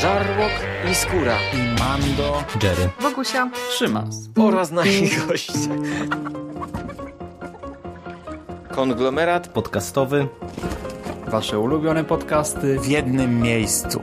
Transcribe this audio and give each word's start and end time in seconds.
Żarłok 0.00 0.50
i 0.90 0.94
Skóra 0.94 1.38
i 1.54 1.80
Mando, 1.80 2.44
Jerry, 2.62 2.88
Wokusia, 3.00 3.50
Szymas 3.70 4.28
oraz 4.38 4.70
nasi 4.70 5.10
goście. 5.28 5.52
Konglomerat 8.70 9.48
podcastowy. 9.48 10.28
Wasze 11.26 11.58
ulubione 11.58 12.04
podcasty 12.04 12.80
w 12.80 12.86
jednym 12.86 13.40
miejscu. 13.40 14.02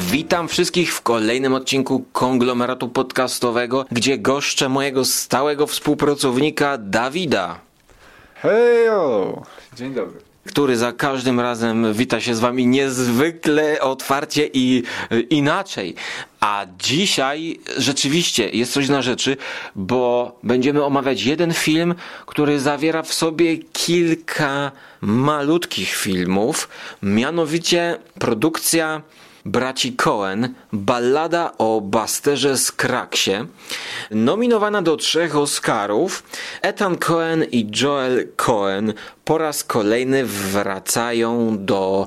Witam 0.00 0.48
wszystkich 0.48 0.94
w 0.94 1.02
kolejnym 1.02 1.54
odcinku 1.54 2.04
konglomeratu 2.12 2.88
podcastowego, 2.88 3.84
gdzie 3.90 4.18
goszczę 4.18 4.68
mojego 4.68 5.04
stałego 5.04 5.66
współpracownika 5.66 6.78
Dawida. 6.78 7.60
Hejo! 8.34 9.42
Dzień 9.76 9.94
dobry. 9.94 10.33
Który 10.46 10.76
za 10.76 10.92
każdym 10.92 11.40
razem 11.40 11.94
wita 11.94 12.20
się 12.20 12.34
z 12.34 12.40
wami 12.40 12.66
niezwykle 12.66 13.80
otwarcie 13.80 14.50
i 14.52 14.82
inaczej. 15.30 15.94
A 16.40 16.66
dzisiaj 16.78 17.60
rzeczywiście 17.76 18.50
jest 18.50 18.72
coś 18.72 18.88
na 18.88 19.02
rzeczy, 19.02 19.36
bo 19.74 20.38
będziemy 20.42 20.84
omawiać 20.84 21.22
jeden 21.22 21.52
film, 21.52 21.94
który 22.26 22.60
zawiera 22.60 23.02
w 23.02 23.14
sobie 23.14 23.56
kilka 23.56 24.72
malutkich 25.00 25.94
filmów, 25.94 26.68
mianowicie 27.02 27.98
produkcja 28.18 29.02
braci 29.44 29.92
Cohen, 29.92 30.54
ballada 30.72 31.52
o 31.58 31.80
Basterze 31.80 32.58
Skraksie, 32.58 33.46
nominowana 34.10 34.82
do 34.82 34.96
trzech 34.96 35.36
Oscarów. 35.36 36.22
Ethan 36.62 36.96
Cohen 36.96 37.44
i 37.52 37.70
Joel 37.82 38.26
Cohen 38.36 38.92
po 39.24 39.38
raz 39.38 39.64
kolejny 39.64 40.24
wracają 40.24 41.56
do 41.64 42.06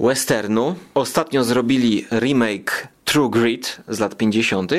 westernu. 0.00 0.74
Ostatnio 0.94 1.44
zrobili 1.44 2.06
remake 2.10 2.88
True 3.04 3.30
Grit 3.30 3.80
z 3.88 3.98
lat 3.98 4.16
50. 4.16 4.72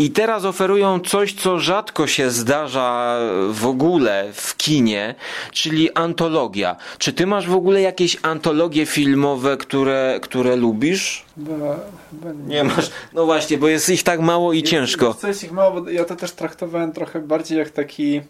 I 0.00 0.10
teraz 0.10 0.44
oferują 0.44 1.00
coś, 1.00 1.32
co 1.34 1.58
rzadko 1.58 2.06
się 2.06 2.30
zdarza 2.30 3.18
w 3.50 3.66
ogóle 3.66 4.28
w 4.32 4.56
kinie, 4.56 5.14
czyli 5.52 5.94
antologia. 5.94 6.76
Czy 6.98 7.12
ty 7.12 7.26
masz 7.26 7.48
w 7.48 7.54
ogóle 7.54 7.80
jakieś 7.80 8.16
antologie 8.22 8.86
filmowe, 8.86 9.56
które, 9.56 10.18
które 10.22 10.56
lubisz? 10.56 11.24
Chyba, 11.36 11.76
chyba 12.10 12.32
Nie 12.46 12.64
masz. 12.64 12.90
No 13.12 13.24
właśnie, 13.26 13.58
bo 13.58 13.68
jest 13.68 13.88
ich 13.88 14.02
tak 14.02 14.20
mało 14.20 14.52
i 14.52 14.62
ciężko. 14.62 15.14
Co 15.14 15.28
jest 15.28 15.44
ich 15.44 15.52
mało, 15.52 15.80
bo 15.80 15.90
ja 15.90 16.04
to 16.04 16.16
też 16.16 16.32
traktowałem 16.32 16.92
trochę 16.92 17.20
bardziej 17.20 17.58
jak 17.58 17.70
taki... 17.70 18.20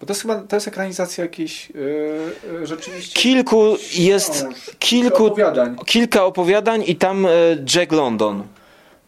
Bo 0.00 0.06
to 0.06 0.12
jest 0.12 0.22
chyba, 0.22 0.40
to 0.40 0.56
jest 0.56 0.68
ekranizacja 0.68 1.24
jakiejś 1.24 1.70
yy, 1.70 2.66
rzeczywiście... 2.66 3.20
Kilku 3.20 3.76
jest, 3.94 4.30
Książ, 4.30 4.54
kilku, 4.78 5.26
opowiadań. 5.26 5.76
kilka 5.86 6.24
opowiadań 6.24 6.84
i 6.86 6.96
tam 6.96 7.26
e, 7.26 7.30
Jack 7.74 7.92
London. 7.92 8.42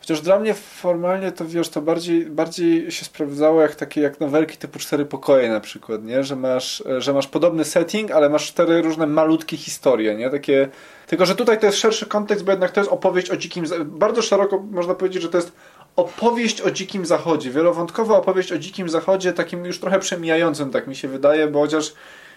Chociaż 0.09 0.21
dla 0.21 0.39
mnie 0.39 0.55
formalnie 0.55 1.33
to 1.33 1.45
wiesz, 1.45 1.69
to 1.69 1.83
bardziej, 1.83 2.27
bardziej 2.27 2.91
się 2.93 3.05
sprawdzało 3.05 3.63
jak 3.63 3.75
takie 3.75 4.01
jak 4.01 4.21
nowelki 4.21 4.57
typu 4.57 4.79
cztery 4.79 5.07
pokoje 5.07 5.49
na 5.49 5.61
przykład, 5.61 6.05
nie? 6.05 6.25
Że 6.25 6.37
masz, 6.37 6.83
że 6.99 7.13
masz 7.13 7.27
podobny 7.27 7.65
setting, 7.65 8.11
ale 8.11 8.29
masz 8.29 8.47
cztery 8.47 8.83
różne 8.83 9.07
malutkie 9.07 9.57
historie, 9.57 10.15
nie? 10.15 10.31
Takie, 10.31 10.69
tylko, 11.07 11.27
że 11.27 11.35
tutaj 11.35 11.59
to 11.61 11.67
jest 11.67 11.79
szerszy 11.79 12.07
kontekst, 12.07 12.45
bo 12.45 12.51
jednak 12.51 12.71
to 12.71 12.81
jest 12.81 12.93
opowieść 12.93 13.31
o 13.31 13.37
dzikim, 13.37 13.65
bardzo 13.85 14.23
szeroko 14.23 14.59
można 14.71 14.95
powiedzieć, 14.95 15.23
że 15.23 15.29
to 15.29 15.39
jest 15.39 15.53
opowieść 15.97 16.61
o 16.61 16.71
dzikim 16.71 17.07
zachodzie, 17.07 17.51
wielowątkowa 17.51 18.17
opowieść 18.17 18.53
o 18.53 18.59
dzikim 18.59 18.89
zachodzie, 18.89 19.33
takim 19.33 19.65
już 19.65 19.81
trochę 19.81 19.99
przemijającym, 19.99 20.71
tak 20.71 20.87
mi 20.87 20.97
się 20.97 21.09
wydaje, 21.09 21.47
bo 21.47 21.61
chociaż 21.61 21.93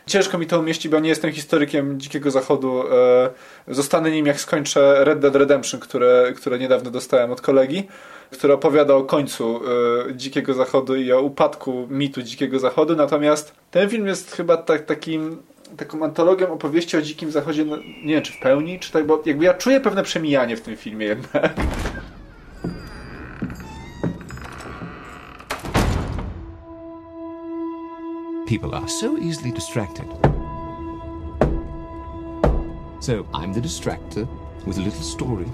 Ciężko 0.05 0.37
mi 0.37 0.47
to 0.47 0.59
umieścić, 0.59 0.91
bo 0.91 0.99
nie 0.99 1.09
jestem 1.09 1.31
historykiem 1.31 1.99
Dzikiego 1.99 2.31
Zachodu. 2.31 2.83
E, 2.93 3.29
zostanę 3.67 4.11
nim, 4.11 4.25
jak 4.25 4.39
skończę 4.39 5.05
Red 5.05 5.19
Dead 5.19 5.35
Redemption, 5.35 5.79
które, 5.79 6.33
które 6.35 6.59
niedawno 6.59 6.91
dostałem 6.91 7.31
od 7.31 7.41
kolegi, 7.41 7.87
który 8.31 8.53
opowiada 8.53 8.95
o 8.95 9.03
końcu 9.03 9.61
e, 10.09 10.15
Dzikiego 10.15 10.53
Zachodu 10.53 10.95
i 10.95 11.11
o 11.11 11.21
upadku 11.21 11.87
mitu 11.89 12.21
Dzikiego 12.21 12.59
Zachodu. 12.59 12.95
Natomiast 12.95 13.53
ten 13.71 13.89
film 13.89 14.07
jest 14.07 14.31
chyba 14.31 14.57
tak, 14.57 14.85
takim 14.85 15.37
taką 15.77 16.03
antologią 16.03 16.53
opowieści 16.53 16.97
o 16.97 17.01
Dzikim 17.01 17.31
Zachodzie, 17.31 17.65
no, 17.65 17.77
nie 17.77 18.13
wiem 18.13 18.23
czy 18.23 18.33
w 18.33 18.39
pełni, 18.39 18.79
czy 18.79 18.91
tak, 18.91 19.05
bo 19.05 19.21
jakby 19.25 19.45
ja 19.45 19.53
czuję 19.53 19.79
pewne 19.79 20.03
przemijanie 20.03 20.57
w 20.57 20.61
tym 20.61 20.77
filmie 20.77 21.05
jednak. 21.05 21.53
People 28.51 28.75
are 28.75 28.89
so 28.89 29.17
easily 29.17 29.51
distracted. 29.51 30.05
So 32.99 33.25
I'm 33.33 33.53
the 33.53 33.61
distractor 33.61 34.27
with 34.67 34.77
a 34.77 34.81
little 34.81 35.03
story. 35.03 35.45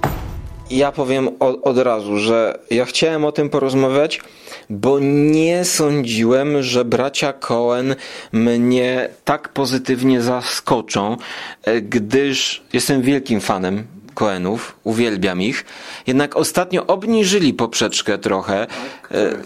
Ja 0.70 0.92
powiem 0.92 1.30
od, 1.40 1.64
od 1.64 1.78
razu, 1.78 2.18
że 2.18 2.60
ja 2.72 2.86
chciałem 2.86 3.26
o 3.26 3.32
tym 3.32 3.50
porozmawiać, 3.50 4.22
bo 4.70 5.00
nie 5.02 5.66
sądziłem, 5.66 6.64
że 6.64 6.86
bracia 6.86 7.34
Cohen 7.34 7.96
mnie 8.32 9.10
tak 9.26 9.50
pozytywnie 9.50 10.22
zaskoczą, 10.22 11.18
e, 11.64 11.82
gdyż 11.82 12.64
jestem 12.74 13.02
wielkim 13.02 13.42
fanem 13.42 13.88
Cohenów, 14.14 14.76
uwielbiam 14.84 15.42
ich. 15.42 15.66
Jednak 16.08 16.36
ostatnio 16.36 16.88
obniżyli 16.88 17.54
poprzeczkę 17.54 18.18
trochę. 18.18 18.68
E, 19.12 19.38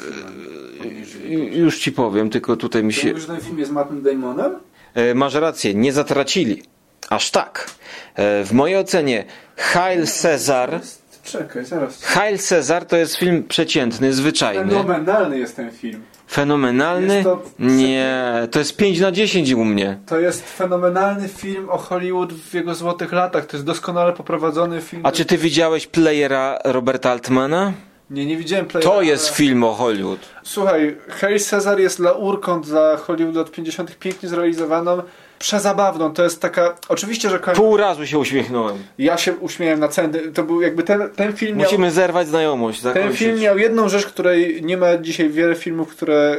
Już 1.39 1.79
ci 1.79 1.91
powiem, 1.91 2.29
tylko 2.29 2.55
tutaj 2.57 2.83
mi 2.83 2.93
się. 2.93 3.07
Mówisz, 3.07 3.21
że 3.21 3.27
ten 3.33 3.41
film 3.41 3.59
jest 3.59 3.71
Mattem 3.71 4.01
Damonem? 4.01 4.55
E, 4.93 5.13
Masz 5.15 5.33
rację, 5.33 5.73
nie 5.73 5.93
zatracili. 5.93 6.63
Aż 7.09 7.31
tak. 7.31 7.71
E, 8.15 8.43
W 8.45 8.51
mojej 8.53 8.77
ocenie 8.77 9.25
Heil 9.57 10.07
Cezar. 10.07 10.79
Czekaj, 11.23 11.65
zaraz. 11.65 12.03
Heil 12.03 12.37
Cezar 12.37 12.85
to 12.85 12.97
jest 12.97 13.15
film 13.15 13.43
przeciętny, 13.47 14.13
zwyczajny. 14.13 14.71
Fenomenalny 14.71 15.39
jest 15.39 15.55
ten 15.55 15.71
film. 15.71 16.01
Fenomenalny? 16.31 17.23
To- 17.23 17.43
Nie, 17.59 18.13
to 18.51 18.59
jest 18.59 18.77
5 18.77 18.99
na 18.99 19.11
10 19.11 19.51
u 19.53 19.65
mnie. 19.65 19.97
To 20.05 20.19
jest 20.19 20.49
fenomenalny 20.49 21.27
film 21.27 21.69
o 21.69 21.77
Hollywood 21.77 22.33
w 22.33 22.53
jego 22.53 22.75
złotych 22.75 23.11
latach. 23.11 23.45
To 23.45 23.57
jest 23.57 23.65
doskonale 23.65 24.13
poprowadzony 24.13 24.81
film. 24.81 25.01
A 25.05 25.11
czy 25.11 25.25
ty 25.25 25.37
widziałeś 25.37 25.87
Playera 25.87 26.59
Roberta 26.65 27.11
Altmana? 27.11 27.73
Nie, 28.11 28.25
nie 28.25 28.38
widziałem 28.38 28.66
playera. 28.66 28.91
To 28.91 29.01
jest 29.01 29.27
ale- 29.27 29.35
film 29.35 29.63
o 29.63 29.73
Hollywood. 29.73 30.19
Słuchaj, 30.44 30.97
Harry 31.09 31.39
Cezar 31.39 31.79
jest 31.79 31.99
laurką 31.99 32.61
dla 32.61 32.97
Hollywood 32.97 33.35
lat 33.35 33.51
50. 33.51 33.97
pięknie 33.99 34.29
zrealizowaną. 34.29 35.01
Przezabawną. 35.41 36.13
To 36.13 36.24
jest 36.24 36.41
taka... 36.41 36.75
Oczywiście, 36.90 37.29
że... 37.29 37.40
Pół 37.40 37.78
razu 37.78 38.07
się 38.07 38.18
uśmiechnąłem. 38.18 38.78
Ja 38.97 39.18
się 39.18 39.34
uśmiałem 39.34 39.79
na 39.79 39.88
ceny. 39.88 40.31
To 40.31 40.44
był 40.44 40.62
jakby 40.62 40.84
ten, 40.84 41.09
ten 41.16 41.34
film 41.34 41.57
miał... 41.57 41.66
Musimy 41.66 41.91
zerwać 41.91 42.28
znajomość. 42.28 42.81
Ten 42.81 42.94
Zakończyć. 42.94 43.19
film 43.19 43.40
miał 43.40 43.57
jedną 43.57 43.90
rzecz, 43.90 44.06
której 44.06 44.62
nie 44.63 44.78
ma 44.78 44.97
dzisiaj 44.97 45.29
wiele 45.29 45.56
filmów, 45.56 45.90
które 45.90 46.38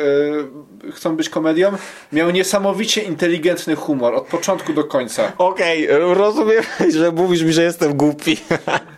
e, 0.88 0.92
chcą 0.92 1.16
być 1.16 1.28
komedią. 1.28 1.72
Miał 2.12 2.30
niesamowicie 2.30 3.02
inteligentny 3.02 3.76
humor 3.76 4.14
od 4.14 4.26
początku 4.26 4.72
do 4.72 4.84
końca. 4.84 5.32
Okej, 5.38 5.88
rozumiem, 5.90 6.62
że 6.98 7.12
mówisz 7.12 7.42
mi, 7.42 7.52
że 7.52 7.62
jestem 7.62 7.96
głupi. 7.96 8.36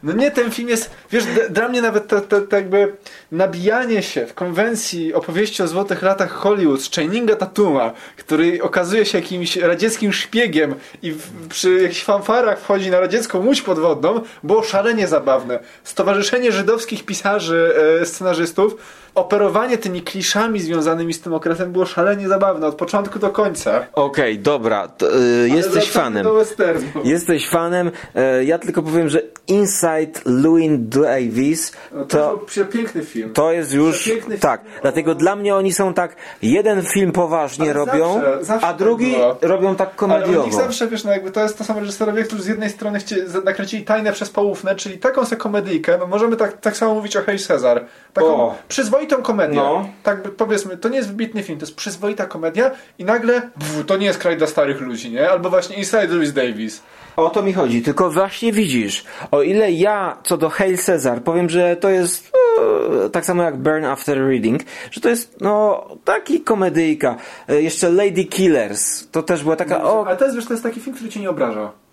No 0.02 0.12
nie, 0.12 0.30
ten 0.30 0.50
film 0.50 0.68
jest, 0.68 0.90
wiesz, 1.10 1.24
dla 1.50 1.68
mnie 1.68 1.82
nawet 1.82 2.08
to, 2.08 2.20
to, 2.20 2.40
to 2.40 2.56
jakby 2.56 2.92
nabijanie 3.32 4.02
się 4.02 4.26
w 4.26 4.34
konwencji 4.34 5.14
opowieści 5.14 5.62
o 5.62 5.68
złotych 5.68 6.02
latach 6.02 6.30
Hollywood 6.30 6.82
z 6.82 6.90
Channinga 6.90 7.36
Tatuma, 7.36 7.92
który 8.16 8.62
okazuje 8.62 9.06
się 9.06 9.18
jakimś 9.18 9.56
radzieckim 9.56 9.93
szpiegiem 10.12 10.74
i 11.02 11.12
w, 11.12 11.48
przy 11.48 11.82
jakichś 11.82 12.04
fanfarach 12.04 12.60
wchodzi 12.60 12.90
na 12.90 13.00
radziecką 13.00 13.46
łódź 13.46 13.62
podwodną, 13.62 14.20
było 14.42 14.62
szalenie 14.62 15.08
zabawne. 15.08 15.58
Stowarzyszenie 15.84 16.52
żydowskich 16.52 17.04
pisarzy, 17.04 17.74
e, 18.00 18.06
scenarzystów, 18.06 18.76
operowanie 19.14 19.78
tymi 19.78 20.02
kliszami 20.02 20.60
związanymi 20.60 21.14
z 21.14 21.20
tym 21.20 21.34
okresem 21.34 21.72
było 21.72 21.86
szalenie 21.86 22.28
zabawne 22.28 22.66
od 22.66 22.74
początku 22.74 23.18
do 23.18 23.30
końca. 23.30 23.86
Okej, 23.92 24.38
dobra, 24.38 24.88
to, 24.88 25.06
y, 25.06 25.18
Ale 25.18 25.48
jesteś 25.48 25.90
fanem. 25.90 26.26
Jesteś 27.04 27.48
fanem. 27.48 27.90
E, 28.14 28.44
Ja 28.44 28.58
tylko 28.58 28.82
powiem, 28.82 29.08
że 29.08 29.22
Inside 29.46 30.20
Llewyn 30.26 30.88
Davis 30.88 31.72
No, 31.92 32.04
to, 32.04 32.18
to, 32.18 32.38
przepiękny 32.46 33.04
film. 33.04 33.32
to 33.32 33.52
jest 33.52 33.72
już 33.72 34.02
film. 34.02 34.22
tak. 34.40 34.60
Dlatego 34.82 35.14
dla 35.14 35.36
mnie 35.36 35.54
oni 35.54 35.72
są 35.72 35.94
tak, 35.94 36.16
jeden 36.42 36.82
film 36.82 37.12
poważnie 37.12 37.64
Ale 37.64 37.72
robią, 37.72 38.14
zawsze, 38.14 38.44
zawsze 38.44 38.66
a 38.66 38.70
tak 38.70 38.78
drugi 38.78 39.12
było. 39.12 39.36
robią 39.42 39.76
tak 39.76 39.88
Ale 39.88 39.96
komediowo. 39.96 40.44
nich 40.44 40.54
zawsze, 40.54 40.88
wiesz, 40.88 41.04
no 41.04 41.10
jakby 41.12 41.30
to 41.30 41.40
jest 41.42 41.58
to 41.58 41.64
samo 41.64 41.80
reżyserowie, 41.80 42.22
którzy 42.24 42.42
z 42.42 42.46
jednej 42.46 42.70
strony 42.70 42.98
chcie, 42.98 43.16
nakręcili 43.44 43.84
Tajne 43.84 44.12
przez 44.12 44.30
Poufne, 44.30 44.74
czyli 44.76 44.98
taką 44.98 45.24
se 45.24 45.36
komedyjkę, 45.36 45.96
no 45.98 46.06
możemy 46.06 46.36
tak, 46.36 46.60
tak 46.60 46.76
samo 46.76 46.94
mówić 46.94 47.16
o 47.16 47.22
Hej 47.22 47.38
Cezar. 47.38 47.84
Taką 48.12 48.26
O. 48.42 48.54
przyzwoitą 48.68 49.03
komedię. 49.06 49.56
No. 49.56 49.88
Tak 50.02 50.22
powiedzmy, 50.22 50.76
to 50.76 50.88
nie 50.88 50.96
jest 50.96 51.08
wybitny 51.08 51.42
film, 51.42 51.58
to 51.58 51.66
jest 51.66 51.76
przyzwoita 51.76 52.26
komedia 52.26 52.70
i 52.98 53.04
nagle 53.04 53.40
pff, 53.40 53.86
to 53.86 53.96
nie 53.96 54.06
jest 54.06 54.18
kraj 54.18 54.36
dla 54.36 54.46
starych 54.46 54.80
ludzi, 54.80 55.10
nie? 55.10 55.30
Albo 55.30 55.50
właśnie 55.50 55.76
Inside 55.76 56.06
Louis 56.06 56.32
Davis. 56.32 56.82
O 57.16 57.30
to 57.30 57.42
mi 57.42 57.52
chodzi, 57.52 57.82
tylko 57.82 58.10
właśnie 58.10 58.52
widzisz, 58.52 59.04
o 59.30 59.42
ile 59.42 59.72
ja 59.72 60.18
co 60.24 60.36
do 60.36 60.48
Hail 60.48 60.78
Caesar 60.86 61.22
powiem, 61.22 61.50
że 61.50 61.76
to 61.76 61.90
jest 61.90 62.32
e, 63.06 63.10
tak 63.10 63.24
samo 63.24 63.42
jak 63.42 63.56
Burn 63.56 63.84
After 63.84 64.18
Reading, 64.18 64.60
że 64.90 65.00
to 65.00 65.08
jest 65.08 65.40
no 65.40 65.84
taki 66.04 66.40
komedyjka. 66.40 67.16
E, 67.48 67.62
jeszcze 67.62 67.90
Lady 67.90 68.24
Killers, 68.24 69.10
to 69.10 69.22
też 69.22 69.42
była 69.42 69.56
taka 69.56 69.84
o 69.84 70.06
Ale 70.06 70.16
to 70.16 70.24
jest, 70.24 70.36
wiesz, 70.36 70.46
to 70.46 70.52
jest 70.52 70.62
taki 70.62 70.80
film, 70.80 70.96
który 70.96 71.10
cię 71.10 71.20
nie 71.20 71.30
obraża. 71.30 71.83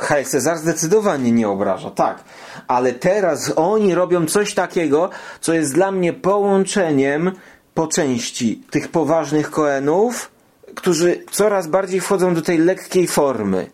Hej, 0.00 0.24
Cezar 0.24 0.58
zdecydowanie 0.58 1.32
nie 1.32 1.48
obraża, 1.48 1.90
tak. 1.90 2.24
Ale 2.68 2.92
teraz 2.92 3.52
oni 3.56 3.94
robią 3.94 4.26
coś 4.26 4.54
takiego, 4.54 5.10
co 5.40 5.52
jest 5.52 5.74
dla 5.74 5.92
mnie 5.92 6.12
połączeniem 6.12 7.32
po 7.74 7.86
części 7.86 8.62
tych 8.70 8.88
poważnych 8.88 9.50
Koenów, 9.50 10.30
którzy 10.74 11.24
coraz 11.30 11.66
bardziej 11.66 12.00
wchodzą 12.00 12.34
do 12.34 12.42
tej 12.42 12.58
lekkiej 12.58 13.06
formy. 13.06 13.70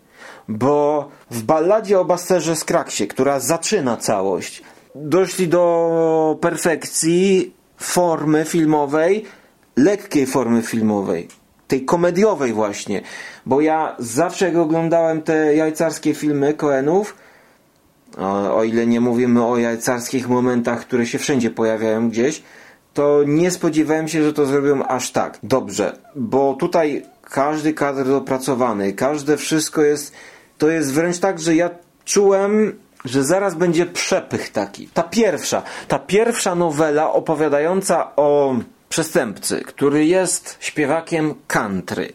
Bo 0.48 1.08
w 1.30 1.42
balladzie 1.42 2.00
o 2.00 2.04
Basterze 2.04 2.56
Skraksie, 2.56 3.08
która 3.08 3.40
zaczyna 3.40 3.96
całość, 3.96 4.62
doszli 4.94 5.48
do 5.48 6.38
perfekcji 6.40 7.54
formy 7.78 8.44
filmowej, 8.44 9.24
lekkiej 9.76 10.26
formy 10.26 10.62
filmowej, 10.62 11.28
tej 11.68 11.84
komediowej 11.84 12.52
właśnie. 12.52 13.02
Bo 13.46 13.60
ja 13.60 13.96
zawsze 13.98 14.46
jak 14.46 14.56
oglądałem 14.56 15.22
te 15.22 15.54
jajcarskie 15.54 16.14
filmy 16.14 16.54
Koenów, 16.54 17.16
o, 18.18 18.56
o 18.56 18.64
ile 18.64 18.86
nie 18.86 19.00
mówimy 19.00 19.44
o 19.44 19.58
jajcarskich 19.58 20.28
momentach, 20.28 20.80
które 20.80 21.06
się 21.06 21.18
wszędzie 21.18 21.50
pojawiają 21.50 22.10
gdzieś, 22.10 22.42
to 22.94 23.20
nie 23.26 23.50
spodziewałem 23.50 24.08
się, 24.08 24.22
że 24.22 24.32
to 24.32 24.46
zrobią 24.46 24.82
aż 24.86 25.10
tak 25.10 25.38
dobrze, 25.42 25.98
bo 26.14 26.54
tutaj 26.54 27.02
każdy 27.22 27.74
kadr 27.74 28.06
dopracowany, 28.06 28.92
każde 28.92 29.36
wszystko 29.36 29.82
jest, 29.82 30.12
to 30.58 30.68
jest 30.68 30.92
wręcz 30.92 31.18
tak, 31.18 31.38
że 31.38 31.54
ja 31.54 31.70
czułem, 32.04 32.78
że 33.04 33.24
zaraz 33.24 33.54
będzie 33.54 33.86
przepych 33.86 34.50
taki. 34.50 34.88
Ta 34.88 35.02
pierwsza, 35.02 35.62
ta 35.88 35.98
pierwsza 35.98 36.54
nowela 36.54 37.12
opowiadająca 37.12 38.16
o 38.16 38.56
przestępcy, 38.88 39.60
który 39.60 40.06
jest 40.06 40.56
śpiewakiem 40.60 41.34
country, 41.46 42.12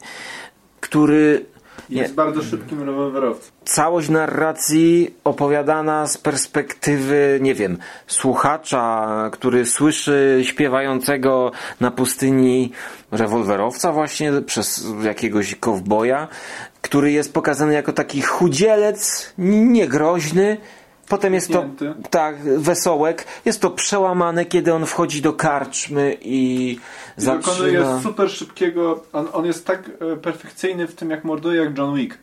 który 0.80 1.46
nie, 1.90 2.02
Jest 2.02 2.14
bardzo 2.14 2.44
szybkim 2.44 2.84
rewolwerowcem. 2.84 3.52
całość 3.66 4.10
narracji 4.10 5.14
opowiadana 5.24 6.08
z 6.08 6.18
perspektywy, 6.18 7.40
nie 7.42 7.56
wiem, 7.56 7.78
słuchacza, 8.08 9.08
który 9.34 9.66
słyszy 9.66 10.40
śpiewającego 10.44 11.52
na 11.80 11.92
pustyni 11.92 12.72
rewolwerowca 13.12 13.92
właśnie 13.92 14.32
przez 14.46 14.86
jakiegoś 15.04 15.56
kowboja, 15.56 16.28
który 16.82 17.12
jest 17.12 17.34
pokazany 17.34 17.74
jako 17.74 17.94
taki 17.94 18.22
chudzielec, 18.22 19.34
niegroźny. 19.38 20.58
Potem 21.12 21.34
jest 21.34 21.52
to 21.52 21.66
tak, 22.10 22.36
wesołek. 22.60 23.26
Jest 23.46 23.62
to 23.62 23.70
przełamane, 23.70 24.46
kiedy 24.46 24.74
on 24.74 24.86
wchodzi 24.86 25.22
do 25.22 25.34
karczmy 25.34 26.18
i 26.22 26.72
I 27.18 27.26
Dokonuje 27.26 27.80
zaczyna... 27.80 28.02
super 28.02 28.30
szybkiego. 28.30 29.04
On, 29.14 29.28
on 29.34 29.46
jest 29.46 29.66
tak 29.66 29.90
e, 30.14 30.16
perfekcyjny 30.16 30.88
w 30.88 30.96
tym, 30.96 31.10
jak 31.10 31.24
morduje, 31.24 31.64
jak 31.64 31.78
John 31.78 31.96
Wick. 31.96 32.18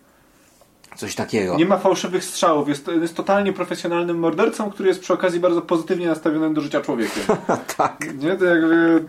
Coś 0.99 1.15
takiego. 1.15 1.57
Nie 1.57 1.67
ma 1.67 1.79
fałszywych 1.79 2.25
strzałów. 2.25 2.69
Jest, 2.69 2.91
jest 3.01 3.15
totalnie 3.15 3.53
profesjonalnym 3.53 4.19
mordercą, 4.19 4.71
który 4.71 4.89
jest 4.89 5.01
przy 5.01 5.13
okazji 5.13 5.41
bardzo 5.41 5.63
pozytywnie 5.63 6.07
nastawionym 6.07 6.55
do 6.55 6.61
życia 6.61 6.81
człowiekiem. 6.81 7.23
tak. 7.77 8.07
Nie? 8.19 8.37
To 8.37 8.45
jakby. 8.45 9.05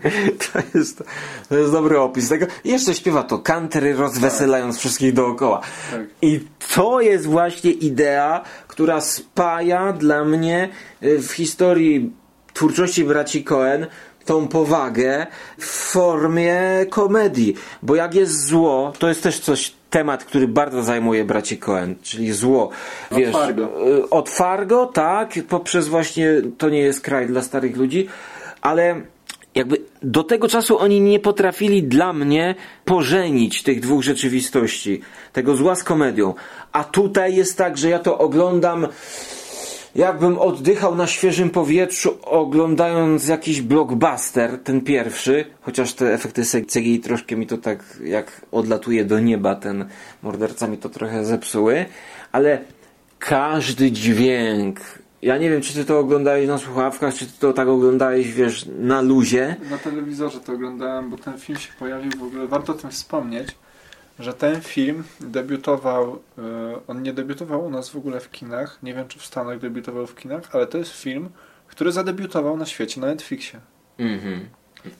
To 0.52 0.78
jest, 0.78 1.02
to 1.48 1.56
jest 1.56 1.72
dobry 1.72 2.00
opis 2.00 2.28
tego. 2.28 2.46
I 2.64 2.70
jeszcze 2.70 2.94
śpiewa 2.94 3.22
to 3.22 3.38
country, 3.38 3.94
rozweselając 3.94 4.78
wszystkich 4.78 5.12
dookoła. 5.12 5.60
Tak. 5.90 6.00
I 6.22 6.40
to 6.74 7.00
jest 7.00 7.26
właśnie 7.26 7.70
idea, 7.70 8.44
która 8.68 9.00
spaja 9.00 9.92
dla 9.92 10.24
mnie 10.24 10.68
y, 11.02 11.18
w 11.18 11.32
historii 11.32 12.12
twórczości 12.52 13.04
braci 13.04 13.44
Cohen 13.44 13.86
tą 14.24 14.48
powagę 14.48 15.26
w 15.58 15.66
formie 15.66 16.60
komedii. 16.90 17.54
Bo 17.82 17.94
jak 17.94 18.14
jest 18.14 18.46
zło, 18.46 18.92
to 18.98 19.08
jest 19.08 19.22
też 19.22 19.40
coś, 19.40 19.79
temat, 19.90 20.24
który 20.24 20.48
bardzo 20.48 20.82
zajmuje 20.82 21.24
braci 21.24 21.58
Cohen, 21.58 21.94
czyli 22.02 22.32
zło. 22.32 22.70
Wiesz, 23.12 23.32
Fargo. 23.32 23.88
y, 23.88 24.10
od 24.10 24.30
Fargo, 24.30 24.86
tak, 24.86 25.34
poprzez 25.48 25.88
właśnie 25.88 26.28
to 26.58 26.68
nie 26.68 26.80
jest 26.80 27.00
kraj 27.00 27.26
dla 27.26 27.42
starych 27.42 27.76
ludzi, 27.76 28.08
ale 28.60 29.00
jakby 29.54 29.76
do 30.02 30.24
tego 30.24 30.48
czasu 30.48 30.78
oni 30.78 31.00
nie 31.00 31.20
potrafili 31.20 31.82
dla 31.82 32.12
mnie 32.12 32.54
pożenić 32.84 33.62
tych 33.62 33.80
dwóch 33.80 34.02
rzeczywistości, 34.02 35.00
tego 35.32 35.56
zła 35.56 35.74
z 35.74 35.84
komedią. 35.84 36.34
A 36.72 36.84
tutaj 36.84 37.36
jest 37.36 37.58
tak, 37.58 37.78
że 37.78 37.88
ja 37.88 37.98
to 37.98 38.18
oglądam 38.18 38.86
jakbym 39.94 40.38
oddychał 40.38 40.94
na 40.94 41.06
świeżym 41.06 41.50
powietrzu, 41.50 42.18
oglądając 42.22 43.28
jakiś 43.28 43.60
blockbuster, 43.60 44.58
ten 44.64 44.80
pierwszy, 44.80 45.44
chociaż 45.60 45.92
te 45.92 46.14
efekty 46.14 46.42
CGI 46.72 47.00
troszkę 47.00 47.36
mi 47.36 47.46
to 47.46 47.58
tak, 47.58 47.98
jak 48.04 48.46
odlatuje 48.52 49.04
do 49.04 49.20
nieba, 49.20 49.54
ten 49.54 49.84
morderca 50.22 50.66
mi 50.66 50.78
to 50.78 50.88
trochę 50.88 51.24
zepsuły, 51.24 51.86
ale 52.32 52.64
każdy 53.18 53.92
dźwięk, 53.92 54.80
ja 55.22 55.38
nie 55.38 55.50
wiem, 55.50 55.62
czy 55.62 55.74
ty 55.74 55.84
to 55.84 55.98
oglądałeś 55.98 56.48
na 56.48 56.58
słuchawkach, 56.58 57.14
czy 57.14 57.26
ty 57.26 57.32
to 57.38 57.52
tak 57.52 57.68
oglądałeś, 57.68 58.32
wiesz, 58.32 58.66
na 58.78 59.00
luzie. 59.00 59.56
Na 59.70 59.78
telewizorze 59.78 60.40
to 60.40 60.52
oglądałem, 60.52 61.10
bo 61.10 61.16
ten 61.16 61.38
film 61.38 61.58
się 61.58 61.68
pojawił 61.78 62.10
w 62.10 62.22
ogóle. 62.22 62.46
Warto 62.46 62.72
o 62.72 62.76
tym 62.76 62.90
wspomnieć, 62.90 63.48
że 64.20 64.32
ten 64.34 64.60
film 64.60 65.04
debiutował. 65.20 66.18
e, 66.38 66.42
On 66.88 67.02
nie 67.02 67.12
debiutował 67.12 67.64
u 67.66 67.70
nas 67.70 67.88
w 67.88 67.96
ogóle 67.96 68.20
w 68.20 68.30
kinach. 68.30 68.78
Nie 68.82 68.94
wiem, 68.94 69.08
czy 69.08 69.18
w 69.18 69.26
Stanach 69.26 69.58
debiutował 69.58 70.06
w 70.06 70.14
kinach, 70.14 70.42
ale 70.52 70.66
to 70.66 70.78
jest 70.78 70.92
film, 70.92 71.28
który 71.66 71.92
zadebiutował 71.92 72.56
na 72.56 72.66
świecie, 72.66 73.00
na 73.00 73.06
Netflixie. 73.06 73.60
Mhm. 73.98 74.48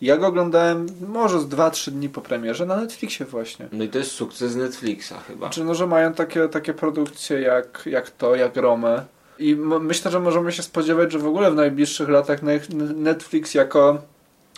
Ja 0.00 0.16
go 0.16 0.26
oglądałem 0.26 0.86
może 1.08 1.40
z 1.40 1.44
2-3 1.46 1.90
dni 1.90 2.08
po 2.08 2.20
premierze 2.20 2.66
na 2.66 2.76
Netflixie 2.76 3.26
właśnie. 3.26 3.68
No 3.72 3.84
i 3.84 3.88
to 3.88 3.98
jest 3.98 4.10
sukces 4.10 4.56
Netflixa 4.56 5.12
chyba. 5.28 5.38
Znaczy, 5.46 5.64
no, 5.64 5.74
że 5.74 5.86
mają 5.86 6.12
takie, 6.12 6.48
takie 6.48 6.74
produkcje 6.74 7.40
jak, 7.40 7.82
jak 7.86 8.10
to, 8.10 8.34
jak 8.36 8.56
Rome. 8.56 9.04
I 9.38 9.56
myślę, 9.80 10.10
że 10.10 10.20
możemy 10.20 10.52
się 10.52 10.62
spodziewać, 10.62 11.12
że 11.12 11.18
w 11.18 11.26
ogóle 11.26 11.50
w 11.50 11.54
najbliższych 11.54 12.08
latach 12.08 12.42
ne- 12.42 12.60
Netflix 12.94 13.54
jako 13.54 14.02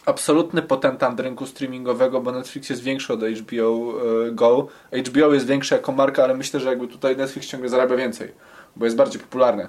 absolutny 0.07 0.63
potentant 0.63 1.21
rynku 1.21 1.47
streamingowego, 1.47 2.21
bo 2.21 2.33
Netflix 2.33 2.71
jest 2.71 2.83
większy 2.83 3.13
od 3.13 3.21
HBO 3.21 3.95
e, 4.27 4.31
Go. 4.31 4.67
HBO 5.07 5.35
jest 5.35 5.47
większy 5.47 5.75
jako 5.75 5.93
marka, 5.93 6.25
ale 6.25 6.35
myślę, 6.35 6.61
że 6.61 6.69
jakby 6.69 6.89
tutaj 6.89 7.17
Netflix 7.17 7.49
ciągle 7.49 7.69
zarabia 7.69 7.97
więcej, 7.97 8.33
bo 8.77 8.85
jest 8.85 8.97
bardziej 8.97 9.21
popularny. 9.21 9.69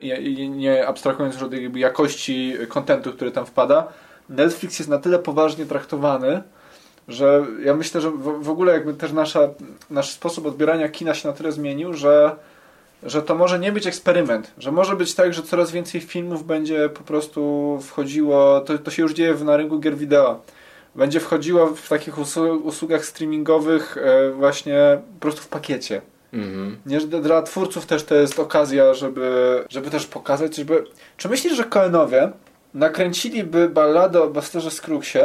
I, 0.00 0.48
nie 0.50 0.86
abstrahując 0.86 1.34
już 1.34 1.42
od 1.42 1.52
jakby 1.52 1.78
jakości 1.78 2.54
kontentu, 2.68 3.12
który 3.12 3.30
tam 3.30 3.46
wpada, 3.46 3.88
Netflix 4.28 4.78
jest 4.78 4.90
na 4.90 4.98
tyle 4.98 5.18
poważnie 5.18 5.66
traktowany, 5.66 6.42
że 7.08 7.46
ja 7.64 7.74
myślę, 7.74 8.00
że 8.00 8.10
w 8.40 8.48
ogóle 8.48 8.72
jakby 8.72 8.94
też 8.94 9.12
nasza, 9.12 9.48
nasz 9.90 10.10
sposób 10.10 10.46
odbierania 10.46 10.88
kina 10.88 11.14
się 11.14 11.28
na 11.28 11.34
tyle 11.34 11.52
zmienił, 11.52 11.94
że, 11.94 12.36
że 13.02 13.22
to 13.22 13.34
może 13.34 13.58
nie 13.58 13.72
być 13.72 13.86
eksperyment, 13.86 14.52
że 14.58 14.72
może 14.72 14.96
być 14.96 15.14
tak, 15.14 15.34
że 15.34 15.42
coraz 15.42 15.70
więcej 15.72 16.00
filmów 16.00 16.46
będzie 16.46 16.88
po 16.88 17.02
prostu 17.02 17.78
wchodziło, 17.82 18.60
to, 18.60 18.78
to 18.78 18.90
się 18.90 19.02
już 19.02 19.12
dzieje 19.12 19.34
w- 19.34 19.44
na 19.44 19.56
rynku 19.56 19.78
gier 19.78 19.96
wideo, 19.96 20.40
będzie 20.94 21.20
wchodziło 21.20 21.66
w 21.66 21.88
takich 21.88 22.18
usłu- 22.18 22.60
usługach 22.62 23.04
streamingowych 23.04 23.96
e, 23.98 24.30
właśnie 24.30 24.98
po 25.14 25.20
prostu 25.20 25.42
w 25.42 25.48
pakiecie. 25.48 26.00
Mhm. 26.32 26.76
Nie, 26.86 27.00
dla 27.00 27.42
twórców 27.42 27.86
też 27.86 28.04
to 28.04 28.14
jest 28.14 28.38
okazja, 28.38 28.94
żeby, 28.94 29.64
żeby 29.70 29.90
też 29.90 30.06
pokazać, 30.06 30.56
żeby... 30.56 30.84
Czy 31.16 31.28
myślisz, 31.28 31.52
że 31.56 31.64
Coenowie 31.64 32.30
nakręciliby 32.74 33.68
balladę 33.68 34.22
o 34.22 34.28
Basterze 34.30 34.70
Scroogsie 34.70 35.18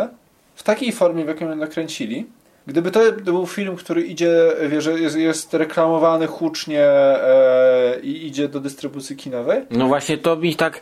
w 0.56 0.64
takiej 0.64 0.92
formie, 0.92 1.26
w 1.26 1.28
jakiej 1.28 1.48
ją 1.48 1.56
nakręcili, 1.56 2.26
gdyby 2.70 2.92
to 2.92 3.00
był 3.12 3.48
film, 3.48 3.76
który 3.76 4.02
idzie, 4.02 4.52
wie, 4.70 4.82
że 4.82 5.00
jest, 5.00 5.18
jest 5.18 5.54
reklamowany 5.54 6.28
hucznie 6.28 6.84
e, 6.86 8.00
i 8.04 8.28
idzie 8.28 8.48
do 8.48 8.60
dystrybucji 8.60 9.16
kinowej? 9.16 9.66
No 9.70 9.88
właśnie 9.88 10.18
to 10.18 10.36
mi 10.36 10.56
tak 10.56 10.80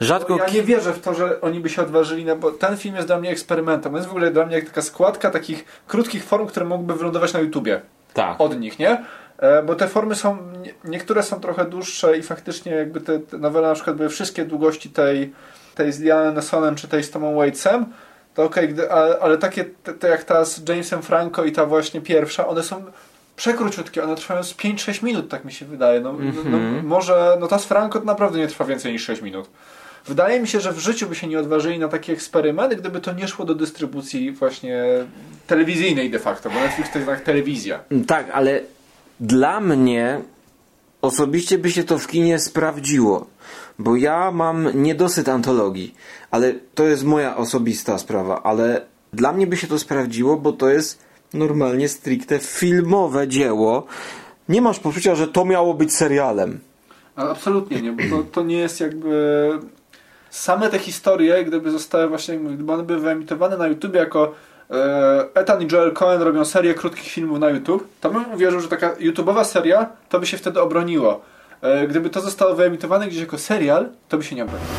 rzadko... 0.00 0.36
Ja 0.36 0.46
nie 0.48 0.62
wierzę 0.62 0.92
w 0.92 1.00
to, 1.00 1.14
że 1.14 1.40
oni 1.40 1.60
by 1.60 1.68
się 1.68 1.82
odważyli, 1.82 2.24
no 2.24 2.36
bo 2.36 2.50
ten 2.50 2.76
film 2.76 2.94
jest 2.94 3.06
dla 3.06 3.20
mnie 3.20 3.30
eksperymentem. 3.30 3.92
On 3.92 3.96
jest 3.96 4.08
w 4.08 4.12
ogóle 4.12 4.30
dla 4.30 4.46
mnie 4.46 4.56
jak 4.56 4.64
taka 4.64 4.82
składka 4.82 5.30
takich 5.30 5.64
krótkich 5.86 6.24
form, 6.24 6.46
które 6.46 6.66
mogłyby 6.66 6.94
wylądować 6.94 7.32
na 7.32 7.40
YouTubie 7.40 7.80
Tak. 8.14 8.40
od 8.40 8.60
nich, 8.60 8.78
nie? 8.78 9.04
E, 9.38 9.62
Bo 9.62 9.74
te 9.74 9.88
formy 9.88 10.14
są, 10.14 10.38
nie- 10.62 10.74
niektóre 10.84 11.22
są 11.22 11.40
trochę 11.40 11.64
dłuższe 11.64 12.18
i 12.18 12.22
faktycznie 12.22 12.72
jakby 12.72 13.00
te, 13.00 13.18
te 13.18 13.38
nowele 13.38 13.68
na 13.68 13.74
przykład 13.74 13.96
były 13.96 14.08
wszystkie 14.08 14.44
długości 14.44 14.90
tej, 14.90 15.32
tej 15.74 15.92
z 15.92 16.00
Lianem 16.00 16.34
Nessonem 16.34 16.74
czy 16.74 16.88
tej 16.88 17.02
z 17.02 17.10
Tomem 17.10 17.36
Waitsem, 17.36 17.86
to 18.34 18.44
okej, 18.44 18.68
gdy- 18.68 18.92
ale, 18.92 19.18
ale 19.20 19.38
takie 19.38 19.64
te, 19.64 19.94
te 19.94 20.08
jak 20.08 20.24
ta 20.24 20.44
z 20.44 20.68
Jamesem 20.68 21.02
Franco 21.02 21.44
i 21.44 21.52
ta 21.52 21.66
właśnie 21.66 22.00
pierwsza, 22.00 22.46
one 22.48 22.62
są 22.62 22.84
przekróciutkie, 23.36 24.04
one 24.04 24.16
trwają 24.16 24.42
z 24.42 24.54
5-6 24.54 25.02
minut, 25.02 25.28
tak 25.28 25.44
mi 25.44 25.52
się 25.52 25.66
wydaje. 25.66 26.00
No, 26.00 26.12
no, 26.12 26.42
no, 26.44 26.58
może, 26.82 27.36
no 27.40 27.46
ta 27.48 27.58
z 27.58 27.64
Franco 27.64 27.98
to 27.98 28.04
naprawdę 28.04 28.38
nie 28.38 28.48
trwa 28.48 28.64
więcej 28.64 28.92
niż 28.92 29.04
6 29.04 29.22
minut. 29.22 29.50
Wydaje 30.06 30.40
mi 30.40 30.48
się, 30.48 30.60
że 30.60 30.72
w 30.72 30.78
życiu 30.78 31.08
by 31.08 31.14
się 31.14 31.26
nie 31.26 31.38
odważyli 31.40 31.78
na 31.78 31.88
taki 31.88 32.12
eksperyment, 32.12 32.74
gdyby 32.74 33.00
to 33.00 33.12
nie 33.12 33.28
szło 33.28 33.44
do 33.44 33.54
dystrybucji 33.54 34.32
właśnie 34.32 34.84
telewizyjnej 35.46 36.10
de 36.10 36.18
facto, 36.18 36.50
bo 36.50 36.60
Netflix 36.60 36.90
to 36.92 36.98
jest 36.98 37.08
jednak 37.08 37.20
telewizja. 37.24 37.80
Tak, 38.06 38.26
ale 38.32 38.60
dla 39.20 39.60
mnie 39.60 40.20
osobiście 41.02 41.58
by 41.58 41.70
się 41.70 41.84
to 41.84 41.98
w 41.98 42.06
kinie 42.06 42.38
sprawdziło, 42.38 43.26
bo 43.78 43.96
ja 43.96 44.30
mam 44.30 44.82
niedosyt 44.82 45.28
antologii, 45.28 45.94
ale 46.30 46.54
to 46.74 46.84
jest 46.84 47.04
moja 47.04 47.36
osobista 47.36 47.98
sprawa, 47.98 48.42
ale 48.42 48.80
dla 49.12 49.32
mnie 49.32 49.46
by 49.46 49.56
się 49.56 49.66
to 49.66 49.78
sprawdziło, 49.78 50.36
bo 50.36 50.52
to 50.52 50.68
jest 50.68 50.98
normalnie 51.34 51.88
stricte 51.88 52.38
filmowe 52.38 53.28
dzieło 53.28 53.86
nie 54.48 54.62
masz 54.62 54.78
poczucia, 54.78 55.14
że 55.14 55.28
to 55.28 55.44
miało 55.44 55.74
być 55.74 55.94
serialem. 55.94 56.60
Ale 57.16 57.30
absolutnie 57.30 57.82
nie, 57.82 57.92
bo 57.92 58.16
to, 58.16 58.22
to 58.32 58.42
nie 58.42 58.58
jest 58.58 58.80
jakby... 58.80 59.50
Same 60.30 60.70
te 60.70 60.78
historie, 60.78 61.44
gdyby 61.44 61.70
zostały 61.70 62.08
właśnie, 62.08 62.38
gdyby 62.38 62.72
one 62.72 62.82
były 62.82 62.98
wyemitowane 62.98 63.56
na 63.56 63.66
YouTube 63.66 63.94
jako 63.94 64.34
e, 64.70 65.26
Ethan 65.34 65.62
i 65.62 65.66
Joel 65.72 65.92
Cohen 65.92 66.22
robią 66.22 66.44
serię 66.44 66.74
krótkich 66.74 67.08
filmów 67.08 67.38
na 67.38 67.50
YouTube, 67.50 67.88
to 68.00 68.10
bym 68.10 68.32
uwierzył, 68.32 68.60
że 68.60 68.68
taka 68.68 68.94
YouTube'owa 68.94 69.44
seria, 69.44 69.86
to 70.08 70.20
by 70.20 70.26
się 70.26 70.36
wtedy 70.36 70.60
obroniło. 70.60 71.20
E, 71.62 71.86
gdyby 71.86 72.10
to 72.10 72.20
zostało 72.20 72.54
wyemitowane 72.54 73.08
gdzieś 73.08 73.20
jako 73.20 73.38
serial, 73.38 73.88
to 74.08 74.18
by 74.18 74.24
się 74.24 74.36
nie 74.36 74.44
obroniło. 74.44 74.70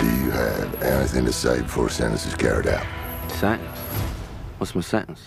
Do 0.00 0.06
you 0.06 0.30
have 0.32 0.98
anything 0.98 1.26
to 1.26 1.32
say 1.32 1.62
before 1.62 1.90
sentence 1.90 2.28
is 2.28 2.36
carried 2.36 2.66
out? 2.66 2.86
Sentence? 3.40 3.80
What's 4.60 4.76
my 4.76 4.82
sentence? 4.82 5.22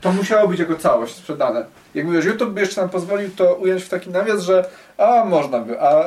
To 0.00 0.12
musiało 0.12 0.48
być 0.48 0.60
jako 0.60 0.76
całość 0.76 1.14
sprzedane. 1.14 1.66
Jak 1.94 2.06
mówisz, 2.06 2.24
YouTube 2.24 2.50
by 2.50 2.60
jeszcze 2.60 2.80
nam 2.80 2.90
pozwolił 2.90 3.30
to 3.30 3.54
ująć 3.54 3.82
w 3.82 3.88
taki 3.88 4.10
nawias, 4.10 4.42
że 4.42 4.68
a 4.98 5.24
można 5.24 5.58
by, 5.60 5.80
a 5.80 6.04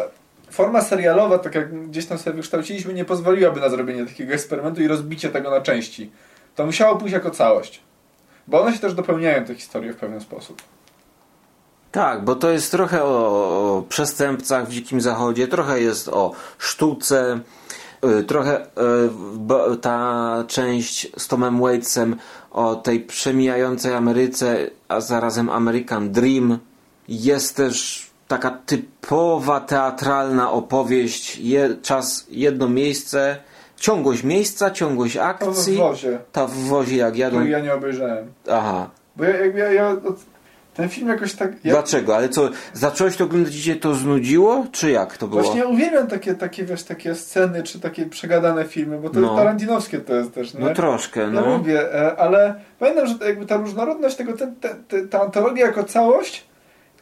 forma 0.52 0.82
serialowa, 0.82 1.40
tak 1.40 1.56
jak 1.56 1.88
gdzieś 1.90 2.06
tam 2.06 2.18
sobie 2.18 2.36
wykształciliśmy, 2.36 2.94
nie 2.94 3.06
pozwoliłaby 3.06 3.60
na 3.60 3.70
zrobienie 3.70 4.06
takiego 4.06 4.34
eksperymentu 4.34 4.82
i 4.82 4.88
rozbicie 4.88 5.30
tego 5.30 5.50
na 5.50 5.62
części. 5.62 6.12
To 6.56 6.66
musiało 6.66 6.96
pójść 6.96 7.14
jako 7.14 7.30
całość. 7.32 7.82
Bo 8.50 8.62
one 8.62 8.74
się 8.74 8.80
też 8.80 8.94
dopełniają 8.94 9.46
te 9.46 9.56
historie 9.56 9.94
w 9.94 9.98
pewien 9.98 10.22
sposób. 10.22 10.62
Tak, 11.92 12.24
bo 12.24 12.36
to 12.36 12.50
jest 12.50 12.72
trochę 12.72 13.04
o, 13.04 13.78
o 13.78 13.82
przestępcach 13.82 14.68
w 14.68 14.72
Dzikim 14.72 15.02
Zachodzie, 15.02 15.48
trochę 15.48 15.82
jest 15.82 16.08
o 16.08 16.32
sztuce, 16.58 17.40
y, 18.20 18.24
trochę 18.24 18.66
y, 19.74 19.78
ta 19.78 20.44
część 20.48 21.12
z 21.18 21.28
Tomem 21.28 21.60
Waitsem 21.60 22.16
o 22.52 22.76
tej 22.76 23.00
przemijającej 23.00 23.94
Ameryce, 23.94 24.70
a 24.88 25.02
zarazem 25.02 25.50
American 25.50 26.12
Dream. 26.12 26.60
Jest 27.08 27.56
też 27.56 28.08
taka 28.28 28.52
typowa 28.66 29.60
teatralna 29.60 30.52
opowieść, 30.52 31.38
je, 31.38 31.76
czas, 31.82 32.26
jedno 32.30 32.70
miejsce, 32.70 33.38
ciągłość 33.80 34.24
miejsca, 34.24 34.72
ciągłość 34.72 35.14
To 35.16 35.20
w 35.20 35.24
akcji. 35.26 35.76
wozie, 35.78 36.20
Ta 36.32 36.48
w 36.48 36.54
wozie 36.56 36.98
jak 36.98 37.18
jadą. 37.18 37.36
której 37.38 37.52
ja 37.52 37.60
nie 37.60 37.74
obejrzałem. 37.74 38.26
Aha. 38.52 38.90
Bo 39.16 39.24
ja, 39.24 39.38
jakby 39.38 39.60
ja, 39.60 39.72
ja 39.72 39.96
ten 40.74 40.90
film 40.90 41.08
jakoś 41.08 41.34
tak... 41.34 41.52
Ja, 41.64 41.74
Dlaczego? 41.74 42.16
Ale 42.16 42.30
co, 42.30 42.50
zacząłeś 42.74 43.18
to 43.18 43.24
oglądać 43.24 43.56
i 43.56 43.62
cię 43.62 43.76
to 43.76 43.96
znudziło? 43.96 44.66
Czy 44.72 44.92
jak 44.92 45.18
to 45.18 45.28
było? 45.28 45.42
Właśnie 45.44 45.60
ja 45.60 45.68
uwielbiam 45.68 46.08
takie, 46.08 46.34
takie, 46.36 46.66
wiesz, 46.66 46.84
takie 46.84 47.16
sceny, 47.16 47.64
czy 47.64 47.80
takie 47.80 48.06
przegadane 48.06 48.66
filmy, 48.66 48.98
bo 49.00 49.10
to 49.10 49.20
No. 49.20 49.36
tarantinowskie 49.36 50.00
to 50.00 50.16
jest 50.16 50.34
też, 50.34 50.54
nie? 50.54 50.60
No 50.60 50.74
troszkę, 50.74 51.20
Ja 51.22 51.28
no. 51.30 51.58
lubię, 51.58 51.94
e, 51.96 52.16
ale 52.18 52.56
pamiętam, 52.80 53.08
że 53.08 53.16
jakby 53.28 53.46
ta 53.46 53.58
różnorodność 53.58 54.16
tego, 54.16 54.34
te, 54.34 54.54
te, 54.62 54.70
te, 54.88 55.08
ta 55.08 55.22
antologia 55.22 55.66
jako 55.66 55.84
całość, 55.84 56.46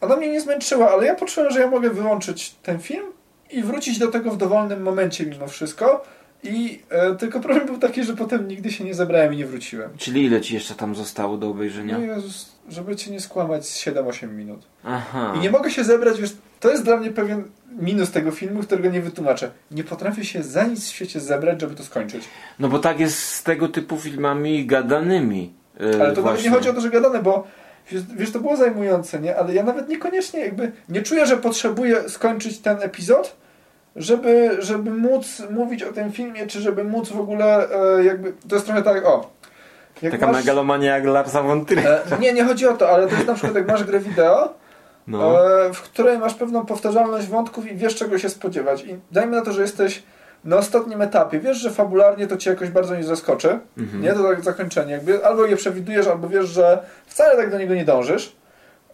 ona 0.00 0.16
mnie 0.16 0.28
nie 0.32 0.40
zmęczyła, 0.40 0.90
ale 0.90 1.06
ja 1.06 1.14
poczułem, 1.14 1.50
że 1.50 1.60
ja 1.60 1.66
mogę 1.70 1.90
wyłączyć 1.90 2.54
ten 2.62 2.78
film 2.78 3.04
i 3.50 3.62
wrócić 3.62 3.98
do 3.98 4.08
tego 4.08 4.30
w 4.30 4.36
dowolnym 4.36 4.82
momencie 4.82 5.26
mimo 5.26 5.46
wszystko. 5.48 6.04
I 6.42 6.82
e, 6.90 7.16
tylko 7.16 7.40
problem 7.40 7.66
był 7.66 7.78
taki, 7.78 8.04
że 8.04 8.16
potem 8.16 8.48
nigdy 8.48 8.70
się 8.70 8.84
nie 8.84 8.94
zebrałem 8.94 9.34
i 9.34 9.36
nie 9.36 9.46
wróciłem. 9.46 9.90
Czyli 9.96 10.24
ile 10.24 10.40
ci 10.40 10.54
jeszcze 10.54 10.74
tam 10.74 10.94
zostało 10.94 11.36
do 11.36 11.48
obejrzenia? 11.48 11.98
No 11.98 12.04
Jezus, 12.04 12.52
żeby 12.68 12.96
cię 12.96 13.10
nie 13.10 13.20
skłamać, 13.20 13.68
z 13.68 13.84
7-8 13.86 14.28
minut. 14.28 14.60
Aha. 14.84 15.32
I 15.36 15.38
nie 15.40 15.50
mogę 15.50 15.70
się 15.70 15.84
zebrać, 15.84 16.20
wiesz, 16.20 16.36
to 16.60 16.70
jest 16.70 16.84
dla 16.84 16.96
mnie 16.96 17.10
pewien 17.10 17.44
minus 17.80 18.10
tego 18.10 18.30
filmu, 18.30 18.62
którego 18.62 18.90
nie 18.90 19.00
wytłumaczę. 19.00 19.50
Nie 19.70 19.84
potrafię 19.84 20.24
się 20.24 20.42
za 20.42 20.64
nic 20.64 20.84
w 20.84 20.94
świecie 20.94 21.20
zebrać, 21.20 21.60
żeby 21.60 21.74
to 21.74 21.84
skończyć. 21.84 22.24
No 22.58 22.68
bo 22.68 22.78
tak 22.78 23.00
jest 23.00 23.18
z 23.18 23.42
tego 23.42 23.68
typu 23.68 23.96
filmami 23.96 24.66
gadanymi. 24.66 25.52
yy, 25.80 26.02
Ale 26.02 26.12
to 26.14 26.22
nawet 26.22 26.44
nie 26.44 26.50
chodzi 26.50 26.68
o 26.68 26.72
to, 26.72 26.80
że 26.80 26.90
gadane, 26.90 27.22
bo 27.22 27.46
wiesz, 27.90 28.02
wiesz, 28.16 28.32
to 28.32 28.40
było 28.40 28.56
zajmujące, 28.56 29.20
nie? 29.20 29.36
Ale 29.36 29.54
ja 29.54 29.62
nawet 29.62 29.88
niekoniecznie 29.88 30.40
jakby 30.40 30.72
nie 30.88 31.02
czuję, 31.02 31.26
że 31.26 31.36
potrzebuję 31.36 32.08
skończyć 32.08 32.58
ten 32.58 32.82
epizod, 32.82 33.36
żeby, 33.98 34.56
żeby 34.58 34.90
móc 34.90 35.42
mówić 35.50 35.82
o 35.82 35.92
tym 35.92 36.12
filmie, 36.12 36.46
czy 36.46 36.60
żeby 36.60 36.84
móc 36.84 37.08
w 37.08 37.20
ogóle 37.20 37.68
e, 37.98 38.04
jakby... 38.04 38.32
To 38.48 38.54
jest 38.54 38.66
trochę 38.66 38.82
tak, 38.82 39.06
o... 39.06 39.30
Taka 40.10 40.26
masz- 40.26 40.36
megalomania 40.36 40.94
jak 40.94 41.04
Larsa 41.04 41.42
von 41.42 41.64
e, 41.76 42.20
Nie, 42.20 42.32
nie 42.32 42.44
chodzi 42.44 42.66
o 42.66 42.72
to, 42.76 42.90
ale 42.90 43.08
to 43.08 43.14
jest 43.14 43.26
na 43.26 43.34
przykład 43.34 43.54
jak 43.54 43.68
masz 43.68 43.84
grę 43.84 44.00
wideo, 44.00 44.54
No. 45.06 45.50
e, 45.64 45.72
w 45.72 45.82
której 45.82 46.18
masz 46.18 46.34
pewną 46.34 46.66
powtarzalność 46.66 47.26
wątków 47.26 47.72
i 47.72 47.76
wiesz 47.76 47.96
czego 47.96 48.18
się 48.18 48.28
spodziewać. 48.28 48.84
I 48.84 48.98
dajmy 49.12 49.36
na 49.36 49.42
to, 49.42 49.52
że 49.52 49.62
jesteś 49.62 50.02
na 50.44 50.56
ostatnim 50.56 51.02
etapie. 51.02 51.40
Wiesz, 51.40 51.56
że 51.58 51.70
fabularnie 51.70 52.26
to 52.26 52.36
cię 52.36 52.50
jakoś 52.50 52.70
bardzo 52.70 52.96
nie 52.96 53.04
zaskoczy. 53.04 53.58
Mhm. 53.78 54.02
Nie? 54.02 54.12
To 54.12 54.22
tak 54.22 54.44
zakończenie. 54.44 54.92
Jakby 54.92 55.26
albo 55.26 55.46
je 55.46 55.56
przewidujesz, 55.56 56.06
albo 56.06 56.28
wiesz, 56.28 56.46
że 56.48 56.78
wcale 57.06 57.36
tak 57.36 57.50
do 57.50 57.58
niego 57.58 57.74
nie 57.74 57.84
dążysz. 57.84 58.36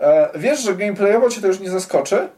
E, 0.01 0.29
wiesz, 0.35 0.61
że 0.61 0.75
gameplayowo 0.75 1.31
cię 1.31 1.41
to 1.41 1.47
już 1.47 1.61
nie 1.61 1.71
zaskoczy. 1.71 2.29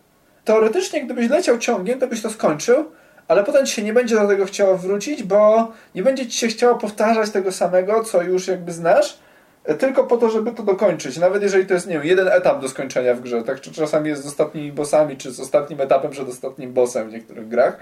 Teoretycznie, 0.46 1.04
gdybyś 1.04 1.30
leciał 1.30 1.58
ciągiem, 1.58 1.98
to 1.98 2.06
byś 2.06 2.22
to 2.22 2.30
skończył, 2.30 2.84
ale 3.28 3.44
potem 3.44 3.66
ci 3.66 3.74
się 3.74 3.82
nie 3.82 3.92
będzie 3.92 4.14
do 4.14 4.28
tego 4.28 4.44
chciało 4.44 4.76
wrócić, 4.76 5.22
bo 5.22 5.72
nie 5.94 6.02
będzie 6.02 6.26
ci 6.26 6.38
się 6.38 6.48
chciało 6.48 6.78
powtarzać 6.78 7.30
tego 7.30 7.52
samego, 7.52 8.04
co 8.04 8.22
już 8.22 8.48
jakby 8.48 8.72
znasz, 8.72 9.18
e, 9.64 9.74
tylko 9.74 10.04
po 10.04 10.16
to, 10.16 10.30
żeby 10.30 10.52
to 10.52 10.62
dokończyć. 10.62 11.16
Nawet 11.16 11.42
jeżeli 11.42 11.66
to 11.66 11.74
jest, 11.74 11.86
nie 11.86 11.94
wiem, 11.94 12.04
jeden 12.04 12.28
etap 12.28 12.60
do 12.60 12.68
skończenia 12.68 13.14
w 13.14 13.20
grze, 13.20 13.42
tak? 13.42 13.60
Czy 13.60 13.72
czasami 13.72 14.08
jest 14.08 14.22
z 14.22 14.26
ostatnimi 14.26 14.72
bossami, 14.72 15.16
czy 15.16 15.30
z 15.30 15.40
ostatnim 15.40 15.80
etapem 15.80 16.10
przed 16.10 16.28
ostatnim 16.28 16.72
bossem 16.72 17.08
w 17.08 17.12
niektórych 17.12 17.48
grach. 17.48 17.78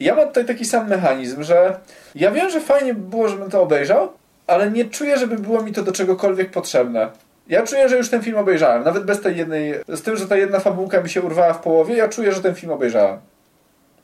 Ja 0.00 0.14
mam 0.14 0.28
tutaj 0.28 0.44
taki 0.44 0.64
sam 0.64 0.88
mechanizm, 0.88 1.42
że 1.42 1.80
ja 2.14 2.30
wiem, 2.30 2.50
że 2.50 2.60
fajnie 2.60 2.94
by 2.94 3.00
było, 3.10 3.28
żebym 3.28 3.50
to 3.50 3.62
obejrzał, 3.62 4.12
ale 4.46 4.70
nie 4.70 4.84
czuję, 4.84 5.18
żeby 5.18 5.38
było 5.38 5.62
mi 5.62 5.72
to 5.72 5.82
do 5.82 5.92
czegokolwiek 5.92 6.50
potrzebne. 6.50 7.10
Ja 7.48 7.66
czuję, 7.66 7.88
że 7.88 7.96
już 7.96 8.08
ten 8.08 8.22
film 8.22 8.38
obejrzałem, 8.38 8.84
nawet 8.84 9.04
bez 9.04 9.20
tej 9.20 9.36
jednej, 9.36 9.74
z 9.88 10.02
tym, 10.02 10.16
że 10.16 10.26
ta 10.26 10.36
jedna 10.36 10.60
fabułka 10.60 11.00
mi 11.00 11.10
się 11.10 11.22
urwała 11.22 11.52
w 11.52 11.60
połowie, 11.60 11.96
ja 11.96 12.08
czuję, 12.08 12.32
że 12.32 12.40
ten 12.40 12.54
film 12.54 12.72
obejrzałem. 12.72 13.18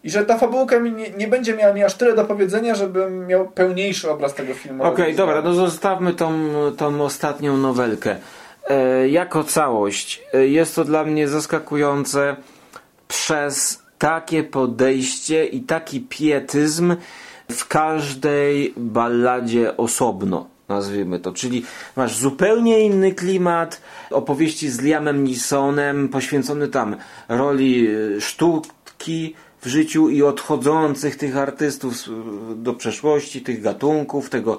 I 0.04 0.11
że 0.11 0.25
ta 0.25 0.38
fabułka 0.38 0.80
mi 0.80 0.92
nie, 0.92 1.11
nie 1.11 1.28
będzie 1.28 1.54
miała 1.54 1.75
mi 1.75 1.85
aż 1.85 1.95
tyle 1.95 2.14
do 2.14 2.25
powiedzenia, 2.25 2.75
żebym 2.75 3.26
miał 3.26 3.49
pełniejszy 3.49 4.11
obraz 4.11 4.35
tego 4.35 4.54
filmu. 4.54 4.85
Okej, 4.85 5.14
dobra, 5.14 5.42
no 5.42 5.54
zostawmy 5.54 6.14
tą, 6.14 6.33
tą 6.76 7.02
ostatnią 7.02 7.57
nowelkę. 7.57 8.16
E, 8.68 9.09
jako 9.09 9.45
całość 9.45 10.23
e, 10.35 10.47
jest 10.47 10.75
to 10.75 10.85
dla 10.85 11.04
mnie 11.04 11.28
zaskakujące 11.28 12.37
przez 13.09 13.83
takie 13.99 14.42
podejście 14.42 15.47
i 15.47 15.61
taki 15.61 16.00
pietyzm 16.00 16.97
w 17.50 17.68
każdej 17.68 18.75
balladzie 18.76 19.76
osobno, 19.76 20.47
nazwijmy 20.68 21.20
to. 21.20 21.32
Czyli 21.32 21.64
masz 21.96 22.16
zupełnie 22.18 22.80
inny 22.80 23.14
klimat, 23.14 23.80
opowieści 24.10 24.68
z 24.70 24.80
Liamem 24.80 25.25
Neesonem, 25.25 26.08
poświęcony 26.08 26.68
tam 26.68 26.96
roli 27.28 27.88
e, 28.16 28.20
sztuki 28.20 29.34
w 29.60 29.66
życiu 29.66 30.08
i 30.08 30.22
odchodzących 30.22 31.16
tych 31.16 31.37
artystów 31.37 31.96
z- 31.96 32.10
do 32.62 32.75
przeszłości, 32.75 33.40
tych 33.40 33.62
gatunków, 33.62 34.30
tego 34.30 34.58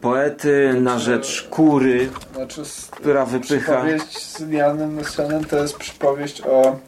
poety 0.00 0.74
na 0.80 0.98
rzecz 0.98 1.46
kury, 1.50 2.08
Znaczy, 2.34 2.62
która 2.90 3.24
wypycha. 3.24 3.72
Przypowieść 3.82 4.18
z 4.18 4.40
Lianem 4.48 4.96
Neesonem 4.96 5.44
to 5.44 5.58
jest 5.58 5.76
przypowieść 5.76 6.40
o 6.42 6.78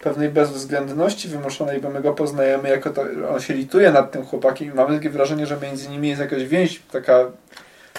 pewnej 0.00 0.28
bezwzględności 0.28 1.28
wymuszonej, 1.28 1.80
bo 1.80 1.90
my 1.90 2.00
go 2.02 2.12
poznajemy 2.12 2.68
jako 2.68 2.90
to, 2.90 3.02
on 3.34 3.40
się 3.40 3.54
lituje 3.54 3.92
nad 3.92 4.12
tym 4.12 4.24
chłopakiem 4.26 4.72
i 4.72 4.74
mamy 4.74 4.96
takie 4.96 5.10
wrażenie, 5.10 5.46
że 5.46 5.58
między 5.62 5.88
nimi 5.88 6.08
jest 6.08 6.20
jakaś 6.20 6.44
więź 6.44 6.82
taka 6.92 7.18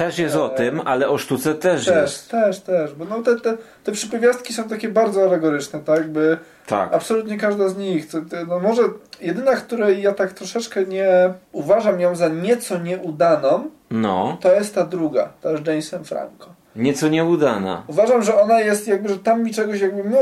Też 0.01 0.17
jest 0.19 0.35
o 0.35 0.49
tym, 0.49 0.81
ale 0.85 1.09
o 1.09 1.17
sztuce 1.17 1.55
też, 1.55 1.85
też, 1.85 1.95
jest. 1.95 2.31
też, 2.31 2.59
też, 2.59 2.93
bo 2.93 3.05
no 3.05 3.21
te, 3.21 3.35
te, 3.39 3.57
te 3.83 3.91
przypowiastki 3.91 4.53
są 4.53 4.63
takie 4.63 4.89
bardzo 4.89 5.23
alegoryczne, 5.23 5.79
tak, 5.79 6.09
by 6.09 6.37
Tak. 6.67 6.93
absolutnie 6.93 7.37
każda 7.37 7.69
z 7.69 7.77
nich, 7.77 8.07
no 8.47 8.59
może 8.59 8.81
jedyna, 9.21 9.55
której 9.55 10.01
ja 10.01 10.13
tak 10.13 10.33
troszeczkę 10.33 10.85
nie 10.85 11.33
uważam 11.51 11.99
ją 11.99 12.15
za 12.15 12.27
nieco 12.27 12.77
nieudaną, 12.77 13.69
No, 13.91 14.37
to 14.41 14.53
jest 14.53 14.75
ta 14.75 14.85
druga, 14.85 15.29
ta 15.41 15.57
z 15.57 15.67
Jamesem 15.67 16.03
Franco. 16.05 16.49
nieco 16.75 17.07
nieudana. 17.07 17.83
Uważam, 17.87 18.23
że 18.23 18.41
ona 18.41 18.59
jest 18.59 18.87
jakby, 18.87 19.09
że 19.09 19.17
tam 19.17 19.43
mi 19.43 19.53
czegoś 19.53 19.81
jakby, 19.81 20.09
no, 20.09 20.17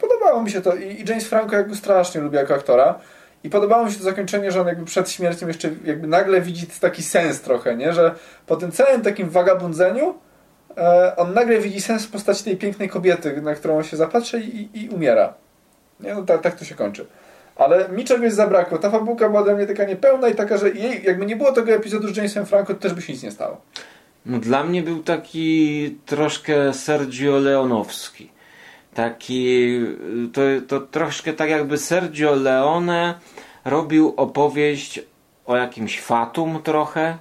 podobało 0.00 0.42
mi 0.42 0.50
się 0.50 0.60
to 0.60 0.74
i, 0.74 0.82
i 1.00 1.04
James 1.08 1.28
Franco 1.28 1.56
jakby 1.56 1.76
strasznie 1.76 2.20
lubię 2.20 2.38
jako 2.38 2.54
aktora 2.54 2.94
i 3.44 3.50
podobało 3.50 3.84
mi 3.84 3.92
się 3.92 3.98
to 3.98 4.04
zakończenie, 4.04 4.52
że 4.52 4.60
on 4.60 4.66
jakby 4.66 4.84
przed 4.84 5.10
śmiercią 5.10 5.46
jeszcze 5.48 5.70
jakby 5.84 6.06
nagle 6.06 6.40
widzi 6.40 6.66
taki 6.80 7.02
sens 7.02 7.40
trochę, 7.40 7.76
nie, 7.76 7.92
że 7.92 8.14
po 8.46 8.56
tym 8.56 8.72
całym 8.72 9.02
takim 9.02 9.28
wagabundzeniu 9.28 10.14
e, 10.76 11.16
on 11.16 11.34
nagle 11.34 11.58
widzi 11.58 11.80
sens 11.80 12.06
w 12.06 12.10
postaci 12.10 12.44
tej 12.44 12.56
pięknej 12.56 12.88
kobiety, 12.88 13.42
na 13.42 13.54
którą 13.54 13.76
on 13.76 13.84
się 13.84 13.96
zapatrzy 13.96 14.40
i, 14.40 14.84
i 14.84 14.88
umiera. 14.88 15.34
Nie, 16.00 16.14
no 16.14 16.22
tak, 16.22 16.42
tak 16.42 16.54
to 16.54 16.64
się 16.64 16.74
kończy. 16.74 17.06
Ale 17.56 17.88
mi 17.88 18.04
czegoś 18.04 18.32
zabrakło. 18.32 18.78
Ta 18.78 18.90
fabułka 18.90 19.28
była 19.28 19.42
dla 19.42 19.54
mnie 19.54 19.66
taka 19.66 19.84
niepełna 19.84 20.28
i 20.28 20.34
taka, 20.34 20.56
że 20.56 20.70
jej, 20.70 21.02
jakby 21.04 21.26
nie 21.26 21.36
było 21.36 21.52
tego 21.52 21.72
epizodu 21.72 22.08
z 22.08 22.16
Jamesem 22.16 22.46
Franco, 22.46 22.74
to 22.74 22.80
też 22.80 22.94
by 22.94 23.02
się 23.02 23.12
nic 23.12 23.22
nie 23.22 23.30
stało. 23.30 23.60
No, 24.26 24.38
dla 24.38 24.64
mnie 24.64 24.82
był 24.82 25.02
taki 25.02 25.98
troszkę 26.06 26.72
Sergio 26.74 27.38
Leonowski. 27.38 28.30
Taki, 28.98 29.78
y, 30.24 30.28
to, 30.32 30.40
to 30.68 30.86
troszkę 30.86 31.32
tak 31.32 31.50
jakby 31.50 31.78
Sergio 31.78 32.34
Leone 32.34 33.14
robił 33.64 34.14
opowieść 34.16 35.00
o 35.46 35.56
jakimś 35.56 36.00
fatum 36.00 36.62
trochę. 36.62 37.18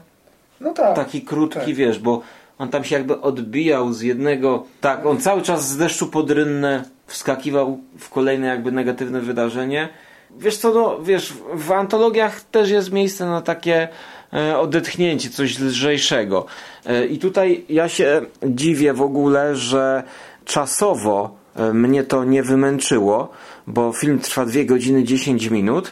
No 0.61 0.73
tak. 0.73 0.95
Taki 0.95 1.21
krótki, 1.21 1.59
tak. 1.59 1.73
wiesz, 1.73 1.99
bo 1.99 2.21
On 2.57 2.69
tam 2.69 2.83
się 2.83 2.95
jakby 2.95 3.21
odbijał 3.21 3.93
z 3.93 4.01
jednego. 4.01 4.63
Tak, 4.81 5.05
on 5.05 5.17
cały 5.17 5.41
czas 5.41 5.69
z 5.69 5.77
deszczu 5.77 6.07
pod 6.07 6.31
rynnę 6.31 6.83
wskakiwał 7.07 7.79
w 7.97 8.09
kolejne 8.09 8.47
jakby 8.47 8.71
negatywne 8.71 9.21
wydarzenie. 9.21 9.89
Wiesz 10.37 10.57
co, 10.57 10.73
no, 10.73 10.99
wiesz, 11.01 11.33
w 11.53 11.71
antologiach 11.71 12.41
też 12.41 12.69
jest 12.69 12.91
miejsce 12.91 13.25
na 13.25 13.41
takie 13.41 13.87
e, 14.33 14.59
odetchnięcie, 14.59 15.29
coś 15.29 15.59
lżejszego. 15.59 16.45
E, 16.85 17.05
I 17.05 17.19
tutaj 17.19 17.65
ja 17.69 17.89
się 17.89 18.21
dziwię 18.43 18.93
w 18.93 19.01
ogóle, 19.01 19.55
że 19.55 20.03
czasowo 20.45 21.46
mnie 21.73 22.03
to 22.03 22.23
nie 22.23 22.43
wymęczyło, 22.43 23.29
bo 23.67 23.91
film 23.93 24.19
trwa 24.19 24.45
2 24.45 24.63
godziny 24.63 25.03
10 25.03 25.45
minut. 25.49 25.91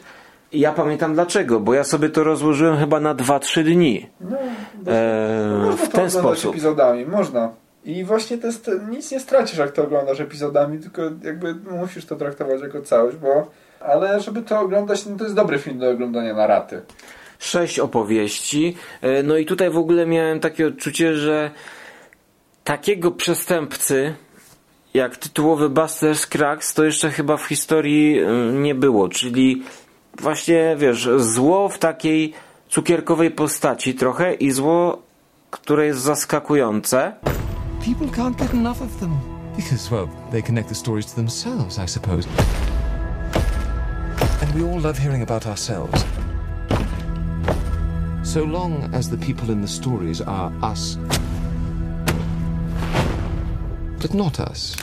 I 0.51 0.59
ja 0.59 0.71
pamiętam 0.71 1.13
dlaczego, 1.13 1.59
bo 1.59 1.73
ja 1.73 1.83
sobie 1.83 2.09
to 2.09 2.23
rozłożyłem 2.23 2.77
chyba 2.77 2.99
na 2.99 3.15
2-3 3.15 3.63
dni. 3.63 4.09
E, 4.87 5.57
Można 5.65 5.85
w 5.85 5.89
ten 5.89 6.11
sposób. 6.11 6.51
epizodami, 6.51 7.05
można. 7.05 7.49
I 7.85 8.03
właśnie 8.03 8.37
to 8.37 8.47
jest, 8.47 8.71
nic 8.89 9.11
nie 9.11 9.19
stracisz, 9.19 9.57
jak 9.57 9.71
to 9.71 9.83
oglądasz 9.83 10.19
epizodami, 10.19 10.79
tylko 10.79 11.01
jakby 11.23 11.55
musisz 11.55 12.05
to 12.05 12.15
traktować 12.15 12.61
jako 12.61 12.81
całość, 12.81 13.17
bo... 13.17 13.51
Ale 13.79 14.19
żeby 14.19 14.41
to 14.41 14.59
oglądać, 14.59 15.05
no 15.05 15.17
to 15.17 15.23
jest 15.23 15.35
dobry 15.35 15.59
film 15.59 15.79
do 15.79 15.89
oglądania 15.89 16.33
na 16.33 16.47
raty. 16.47 16.81
sześć 17.39 17.79
opowieści. 17.79 18.75
E, 19.01 19.23
No 19.23 19.37
i 19.37 19.45
tutaj 19.45 19.69
w 19.69 19.77
ogóle 19.77 20.05
miałem 20.05 20.39
takie 20.39 20.67
odczucie, 20.67 21.13
że 21.15 21.51
takiego 22.63 23.11
przestępcy 23.11 24.13
jak 24.95 25.17
tytułowy 25.17 25.69
Buster 25.69 26.17
Scruggs 26.17 26.73
to 26.73 26.83
jeszcze 26.83 27.11
chyba 27.11 27.37
w 27.37 27.43
historii 27.43 28.19
e, 28.19 28.33
nie 28.53 28.75
było, 28.75 29.09
czyli 29.09 29.63
właśnie 30.21 30.75
wiesz, 30.79 31.09
zło 31.17 31.69
w 31.69 31.79
takiej 31.79 32.33
cukierkowej 32.69 33.31
postaci 33.31 33.93
trochę 33.93 34.33
i 34.33 34.51
zło, 34.51 35.01
które 35.51 35.85
jest 35.85 35.99
zaskakujące. 35.99 37.13
People 37.85 38.07
can't 38.07 38.35
get 38.35 38.53
enough 38.53 38.81
of 38.81 38.99
them. 38.99 39.11
Because, 39.57 39.95
well, 39.95 40.07
they 40.31 40.43
connect 40.43 40.69
the 40.69 40.75
stories 40.75 41.05
to 41.05 41.15
themselves, 41.15 41.79
I 41.79 41.87
suppose. 41.87 42.27
And 44.41 44.51
we 44.55 44.71
all 44.71 44.81
love 44.81 44.99
hearing 44.99 45.23
about 45.23 45.45
ourselves. 45.47 46.05
So 48.23 48.45
long 48.45 48.95
as 48.95 49.09
the 49.09 49.17
people 49.17 49.53
in 49.53 49.61
the 49.61 49.67
stories 49.67 50.21
are 50.21 50.51
us. 50.71 50.97
But 54.05 54.13
not 54.13 54.39
us. 54.51 54.75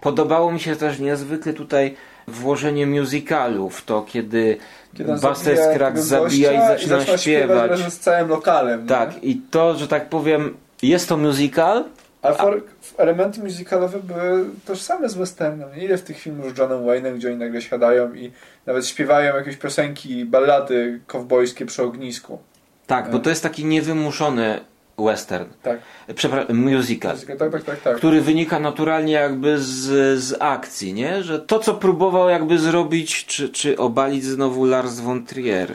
Podobało 0.00 0.52
mi 0.52 0.60
się 0.60 0.76
też 0.76 0.98
niezwykle 0.98 1.52
tutaj 1.52 1.96
włożenie 2.28 2.86
musicalu 2.86 3.70
w 3.70 3.84
to, 3.84 4.02
kiedy, 4.02 4.56
Kiedy 4.96 5.12
Buster 5.12 5.56
zabija 5.56 5.74
Scruggs 5.74 6.08
tego 6.08 6.24
zabija 6.28 6.52
i 6.52 6.68
zaczyna 6.68 7.16
śpiewać. 7.18 7.70
razem 7.70 7.90
z 7.90 7.98
całym 7.98 8.28
lokalem. 8.28 8.82
nie? 8.82 8.88
Tak, 8.88 9.24
i 9.24 9.40
to, 9.50 9.76
że 9.76 9.88
tak 9.88 10.08
powiem, 10.08 10.56
jest 10.82 11.08
to 11.08 11.16
musical, 11.16 11.84
A 12.22 12.32
for, 12.32 12.62
elementy 12.96 13.40
muzykalowe 13.40 13.98
były 13.98 14.44
tożsame 14.66 15.08
z 15.08 15.14
westernem. 15.14 15.68
Ile 15.76 15.98
w 15.98 16.02
tych 16.02 16.18
filmów 16.18 16.54
z 16.54 16.58
Johnem 16.58 16.78
Wayne'em, 16.78 17.14
gdzie 17.16 17.28
oni 17.28 17.36
nagle 17.36 17.62
siadają 17.62 18.14
i 18.14 18.32
nawet 18.66 18.86
śpiewają 18.86 19.36
jakieś 19.36 19.56
piosenki, 19.56 20.24
ballady 20.24 21.00
kowbojskie 21.06 21.66
przy 21.66 21.82
ognisku. 21.82 22.38
tak, 22.86 23.10
bo 23.10 23.18
to 23.18 23.30
jest 23.30 23.42
taki 23.42 23.64
niewymuszony 23.64 24.60
western, 24.98 25.44
Tak, 25.62 25.80
przepraszam, 26.14 26.56
musical, 26.56 27.16
tak, 27.38 27.50
tak, 27.52 27.64
tak. 27.64 27.80
tak. 27.80 27.96
który 27.96 28.20
wynika 28.20 28.58
naturalnie 28.60 29.12
jakby 29.12 29.58
z, 29.58 30.18
z 30.20 30.36
akcji, 30.40 30.94
nie? 30.94 31.22
Że 31.22 31.38
to, 31.38 31.58
co 31.58 31.74
próbował 31.74 32.28
jakby 32.28 32.58
zrobić, 32.58 33.26
czy, 33.26 33.48
czy 33.48 33.76
obalić 33.76 34.24
znowu 34.24 34.64
Lars 34.64 35.00
von 35.00 35.26
Trier. 35.26 35.74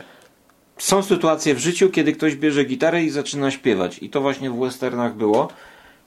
Są 0.77 1.03
sytuacje 1.03 1.55
w 1.55 1.59
życiu, 1.59 1.89
kiedy 1.89 2.13
ktoś 2.13 2.35
bierze 2.35 2.63
gitarę 2.65 3.03
i 3.03 3.09
zaczyna 3.09 3.51
śpiewać. 3.51 3.99
I 3.99 4.09
to 4.09 4.21
właśnie 4.21 4.49
w 4.49 4.59
westernach 4.59 5.15
było. 5.15 5.47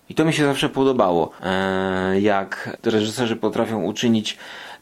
I 0.08 0.14
to 0.14 0.24
mi 0.24 0.32
się 0.32 0.44
zawsze 0.44 0.68
podobało. 0.68 1.30
Eee, 1.42 2.22
jak 2.22 2.78
reżyserzy 2.84 3.36
potrafią 3.36 3.82
uczynić 3.82 4.38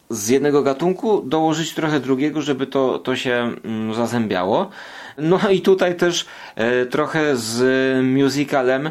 z 0.09 0.29
jednego 0.29 0.63
gatunku, 0.63 1.21
dołożyć 1.21 1.73
trochę 1.73 1.99
drugiego, 1.99 2.41
żeby 2.41 2.67
to, 2.67 2.99
to 2.99 3.15
się 3.15 3.51
mm, 3.63 3.93
zazębiało. 3.93 4.69
No 5.17 5.39
i 5.49 5.61
tutaj 5.61 5.95
też 5.95 6.25
e, 6.55 6.85
trochę 6.85 7.35
z 7.35 7.63
musicalem 8.05 8.89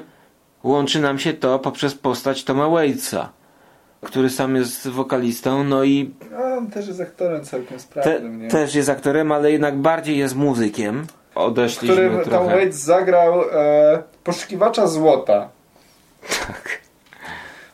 łączy 0.62 1.00
nam 1.00 1.18
się 1.18 1.32
to 1.32 1.58
poprzez 1.58 1.94
postać 1.94 2.44
Toma 2.44 2.68
Waitsa, 2.68 3.32
który 4.00 4.30
sam 4.30 4.56
jest 4.56 4.88
wokalistą, 4.88 5.64
no 5.64 5.84
i 5.84 6.14
A 6.38 6.56
on 6.56 6.70
też 6.70 6.88
jest 6.88 7.00
aktorem 7.00 7.44
całkiem 7.44 7.78
te, 7.78 7.80
sprawnym, 7.80 8.42
nie? 8.42 8.48
też 8.48 8.74
jest 8.74 8.88
aktorem, 8.88 9.32
ale 9.32 9.52
jednak 9.52 9.76
bardziej 9.76 10.18
jest 10.18 10.36
muzykiem. 10.36 11.06
w 11.34 11.36
Odeszliśmy 11.36 11.96
którym 11.96 12.14
Tom 12.14 12.24
trochę. 12.24 12.56
Waits 12.56 12.76
zagrał 12.76 13.42
e, 13.52 14.02
poszukiwacza 14.24 14.86
złota. 14.86 15.48
Tak. 16.46 16.80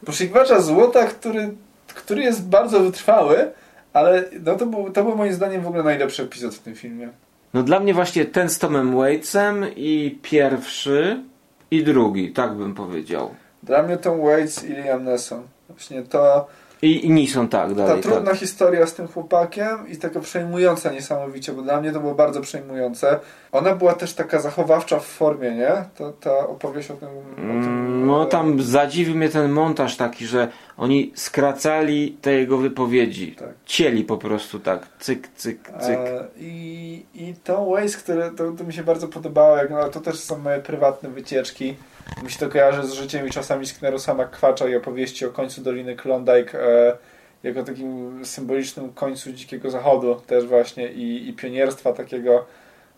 Poszukiwacza 0.06 0.60
złota, 0.60 1.06
który, 1.06 1.54
który 1.94 2.22
jest 2.22 2.48
bardzo 2.48 2.80
wytrwały, 2.80 3.50
ale 3.92 4.24
no 4.44 4.54
to, 4.56 4.66
był, 4.66 4.90
to 4.90 5.04
był 5.04 5.16
moim 5.16 5.32
zdaniem 5.32 5.62
w 5.62 5.66
ogóle 5.66 5.82
najlepszy 5.82 6.22
epizod 6.22 6.54
w 6.54 6.58
tym 6.58 6.74
filmie. 6.74 7.08
No 7.54 7.62
dla 7.62 7.80
mnie 7.80 7.94
właśnie 7.94 8.24
ten 8.24 8.48
z 8.48 8.58
Tomem 8.58 8.96
Waitsem 8.96 9.64
i 9.76 10.18
pierwszy 10.22 11.22
i 11.70 11.84
drugi, 11.84 12.32
tak 12.32 12.54
bym 12.54 12.74
powiedział. 12.74 13.30
Dla 13.62 13.82
mnie 13.82 13.96
Tom 13.96 14.20
Waits 14.22 14.64
i 14.64 14.72
Liam 14.72 15.04
Neeson. 15.04 15.42
Właśnie 15.68 16.02
to, 16.02 16.46
I, 16.82 17.06
i 17.06 17.10
Nison 17.10 17.48
tak 17.48 17.68
ta 17.68 17.74
dalej. 17.74 18.02
trudna 18.02 18.30
Tak. 18.30 18.40
historia 18.40 18.86
z 18.86 18.94
tym 18.94 19.08
chłopakiem 19.08 19.88
i 19.88 19.96
taka 19.96 20.20
przejmująca 20.20 20.92
niesamowicie, 20.92 21.52
bo 21.52 21.62
dla 21.62 21.80
mnie 21.80 21.92
to 21.92 22.00
było 22.00 22.14
bardzo 22.14 22.40
przejmujące. 22.40 23.20
Ona 23.52 23.74
była 23.74 23.92
też 23.94 24.14
taka 24.14 24.40
zachowawcza 24.40 24.98
w 24.98 25.04
formie, 25.06 25.50
nie? 25.50 25.72
To, 25.96 26.12
ta 26.12 26.38
opowieść 26.38 26.90
o 26.90 26.94
tym... 26.94 27.08
O 27.08 27.34
tym 27.36 27.60
Mm, 27.60 28.06
No 28.06 28.24
tam 28.24 28.62
zadziwił 28.62 29.14
mnie 29.16 29.28
ten 29.28 29.50
montaż 29.52 29.96
taki, 29.96 30.26
że 30.26 30.48
oni 30.80 31.12
skracali 31.14 32.18
te 32.22 32.32
jego 32.32 32.56
wypowiedzi. 32.58 33.32
Tak. 33.32 33.48
Cieli 33.66 34.04
po 34.04 34.16
prostu 34.16 34.60
tak, 34.60 34.86
cyk, 34.98 35.28
cyk, 35.28 35.70
cyk. 35.80 35.98
E, 35.98 36.26
I, 36.38 37.04
I 37.14 37.34
Tom 37.44 37.70
Waits, 37.70 37.96
który 37.96 38.30
to, 38.30 38.52
to 38.52 38.64
mi 38.64 38.72
się 38.72 38.82
bardzo 38.82 39.08
podobało, 39.08 39.56
jak, 39.56 39.70
no, 39.70 39.88
to 39.88 40.00
też 40.00 40.18
są 40.18 40.38
moje 40.38 40.60
prywatne 40.60 41.08
wycieczki. 41.08 41.76
Mi 42.22 42.30
się 42.30 42.38
to 42.38 42.48
kojarzy 42.48 42.86
z 42.86 42.92
życiem 42.92 43.26
i 43.26 43.30
czasami 43.30 43.66
Sknerusa 43.66 44.14
McQuatcha 44.14 44.68
i 44.68 44.76
opowieści 44.76 45.26
o 45.26 45.30
końcu 45.30 45.62
Doliny 45.62 45.96
Klondike 45.96 46.60
e, 46.60 46.96
jako 47.42 47.62
takim 47.62 48.20
symbolicznym 48.24 48.92
końcu 48.92 49.32
Dzikiego 49.32 49.70
Zachodu 49.70 50.14
też 50.26 50.46
właśnie 50.46 50.92
i, 50.92 51.28
i 51.28 51.32
pionierstwa 51.32 51.92
takiego 51.92 52.46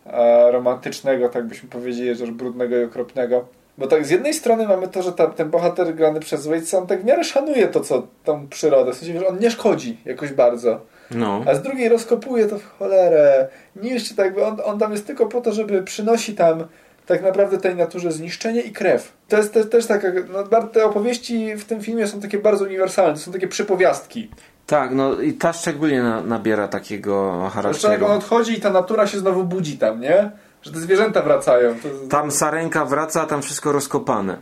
e, 0.06 0.52
romantycznego, 0.52 1.28
tak 1.28 1.46
byśmy 1.46 1.68
powiedzieli, 1.68 2.14
że 2.14 2.26
brudnego 2.26 2.76
i 2.78 2.84
okropnego. 2.84 3.48
Bo 3.78 3.86
tak 3.86 4.06
z 4.06 4.10
jednej 4.10 4.34
strony 4.34 4.68
mamy 4.68 4.88
to, 4.88 5.02
że 5.02 5.12
ta, 5.12 5.26
ten 5.26 5.50
bohater 5.50 5.94
grany 5.94 6.20
przez 6.20 6.46
Waitsa, 6.46 6.78
on 6.78 6.86
tak 6.86 7.02
w 7.02 7.04
miarę 7.04 7.24
szanuje 7.24 7.68
to, 7.68 7.80
co 7.80 8.06
tą 8.24 8.48
przyrodę. 8.48 8.92
W 8.92 8.96
sensie, 8.96 9.20
że 9.20 9.28
on 9.28 9.38
nie 9.38 9.50
szkodzi 9.50 9.98
jakoś 10.04 10.32
bardzo. 10.32 10.80
No. 11.10 11.44
A 11.46 11.54
z 11.54 11.62
drugiej 11.62 11.88
rozkopuje 11.88 12.46
to 12.46 12.58
w 12.58 12.78
cholerę. 12.78 13.48
Niszczy 13.76 14.16
tak, 14.16 14.38
on, 14.38 14.56
on 14.64 14.78
tam 14.78 14.92
jest 14.92 15.06
tylko 15.06 15.26
po 15.26 15.40
to, 15.40 15.52
żeby 15.52 15.82
przynosi 15.82 16.34
tam 16.34 16.64
tak 17.06 17.22
naprawdę 17.22 17.58
tej 17.58 17.76
naturze 17.76 18.12
zniszczenie 18.12 18.60
i 18.60 18.72
krew. 18.72 19.12
To 19.28 19.36
jest 19.36 19.52
też, 19.54 19.70
też 19.70 19.86
taka, 19.86 20.08
no, 20.32 20.62
te 20.62 20.84
opowieści 20.84 21.56
w 21.56 21.64
tym 21.64 21.80
filmie 21.80 22.06
są 22.06 22.20
takie 22.20 22.38
bardzo 22.38 22.64
uniwersalne, 22.64 23.14
to 23.14 23.20
są 23.20 23.32
takie 23.32 23.48
przypowiastki. 23.48 24.30
Tak, 24.66 24.90
no 24.94 25.20
i 25.20 25.32
ta 25.32 25.52
szczególnie 25.52 26.02
na, 26.02 26.22
nabiera 26.22 26.68
takiego 26.68 27.38
Zresztą 27.40 27.44
jak 27.44 27.52
charakteru. 27.52 28.06
on 28.06 28.12
odchodzi 28.12 28.52
i 28.52 28.60
ta 28.60 28.70
natura 28.70 29.06
się 29.06 29.18
znowu 29.18 29.44
budzi 29.44 29.78
tam, 29.78 30.00
nie? 30.00 30.30
Że 30.62 30.72
te 30.72 30.78
zwierzęta 30.78 31.22
wracają. 31.22 31.74
To, 31.74 31.88
Tam 32.08 32.30
sarenka 32.30 32.84
wraca, 32.84 33.22
a 33.22 33.26
tam 33.26 33.42
wszystko 33.42 33.72
rozkopane. 33.72 34.38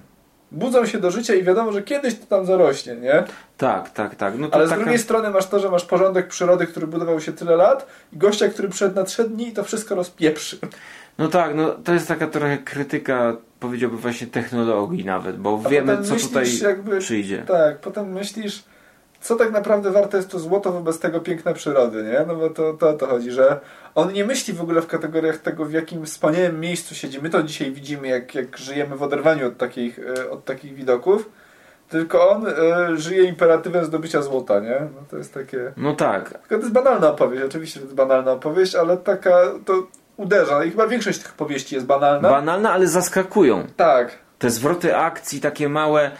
Budzą 0.52 0.86
się 0.86 0.98
do 0.98 1.10
życia 1.10 1.34
i 1.34 1.42
wiadomo, 1.42 1.72
że 1.72 1.82
kiedyś 1.82 2.18
to 2.18 2.26
tam 2.26 2.46
zarośnie, 2.46 2.94
nie? 2.96 3.24
Tak, 3.58 3.90
tak, 3.90 4.14
tak. 4.14 4.38
No 4.38 4.48
Ale 4.52 4.66
z 4.66 4.70
taka... 4.70 4.80
drugiej 4.82 4.98
strony 4.98 5.30
masz 5.30 5.46
to, 5.46 5.60
że 5.60 5.70
masz 5.70 5.84
porządek 5.84 6.28
przyrody, 6.28 6.66
który 6.66 6.86
budował 6.86 7.20
się 7.20 7.32
tyle 7.32 7.56
lat 7.56 7.86
i 8.12 8.16
gościa, 8.16 8.48
który 8.48 8.68
przyszedł 8.68 8.94
na 8.96 9.04
trzy 9.04 9.24
dni 9.28 9.48
i 9.48 9.52
to 9.52 9.64
wszystko 9.64 9.94
rozpieprzy. 9.94 10.58
No 11.18 11.28
tak, 11.28 11.54
no 11.54 11.70
to 11.84 11.92
jest 11.92 12.08
taka 12.08 12.26
trochę 12.26 12.58
krytyka, 12.58 13.36
powiedziałbym 13.60 13.98
właśnie 13.98 14.26
technologii 14.26 15.04
nawet, 15.04 15.36
bo 15.38 15.60
A 15.64 15.68
wiemy 15.68 15.94
co 15.96 16.00
myślisz, 16.14 16.22
tutaj 16.28 16.58
jakby- 16.62 16.98
przyjdzie. 16.98 17.42
Tak, 17.48 17.78
potem 17.78 18.12
myślisz, 18.12 18.64
co 19.20 19.36
tak 19.36 19.52
naprawdę 19.52 19.90
warte 19.90 20.16
jest 20.16 20.30
to 20.30 20.38
złoto 20.38 20.72
wobec 20.72 20.98
tego 20.98 21.20
piękna 21.20 21.52
przyrody, 21.52 22.02
nie? 22.02 22.24
No 22.26 22.34
bo 22.36 22.50
to, 22.50 22.74
to 22.74 22.88
o 22.88 22.92
to 22.92 23.06
chodzi, 23.06 23.30
że 23.30 23.60
on 23.94 24.12
nie 24.12 24.24
myśli 24.24 24.54
w 24.54 24.62
ogóle 24.62 24.82
w 24.82 24.86
kategoriach 24.86 25.36
tego, 25.38 25.64
w 25.64 25.72
jakim 25.72 26.06
wspaniałym 26.06 26.60
miejscu 26.60 26.94
siedzi. 26.94 27.22
My 27.22 27.30
to 27.30 27.42
dzisiaj 27.42 27.72
widzimy, 27.72 28.08
jak, 28.08 28.34
jak 28.34 28.56
żyjemy 28.58 28.96
w 28.96 29.02
oderwaniu 29.02 29.46
od 29.46 29.56
takich, 29.56 29.98
e, 30.18 30.30
od 30.30 30.44
takich 30.44 30.74
widoków, 30.74 31.30
tylko 31.88 32.30
on 32.30 32.46
e, 32.46 32.52
żyje 32.96 33.24
imperatywem 33.24 33.84
zdobycia 33.84 34.22
złota, 34.22 34.60
nie? 34.60 34.80
No 34.94 35.02
to 35.10 35.16
jest 35.16 35.34
takie... 35.34 35.72
No 35.76 35.94
tak, 35.94 36.28
Tylko 36.30 36.48
to 36.48 36.60
jest 36.60 36.72
banalna 36.72 37.10
opowieść, 37.10 37.44
oczywiście 37.44 37.80
to 37.80 37.84
jest 37.84 37.96
banalna 37.96 38.32
opowieść, 38.32 38.74
ale 38.74 38.96
taka, 38.96 39.30
to 39.64 39.86
uderza. 40.16 40.64
I 40.64 40.70
chyba 40.70 40.86
większość 40.86 41.18
tych 41.18 41.32
powieści 41.32 41.74
jest 41.74 41.86
banalna. 41.86 42.30
banalne, 42.30 42.70
ale 42.70 42.86
zaskakują. 42.86 43.66
tak. 43.76 44.18
Te 44.38 44.50
zwroty 44.50 44.96
akcji 44.96 45.40
takie 45.40 45.68
małe, 45.68 46.10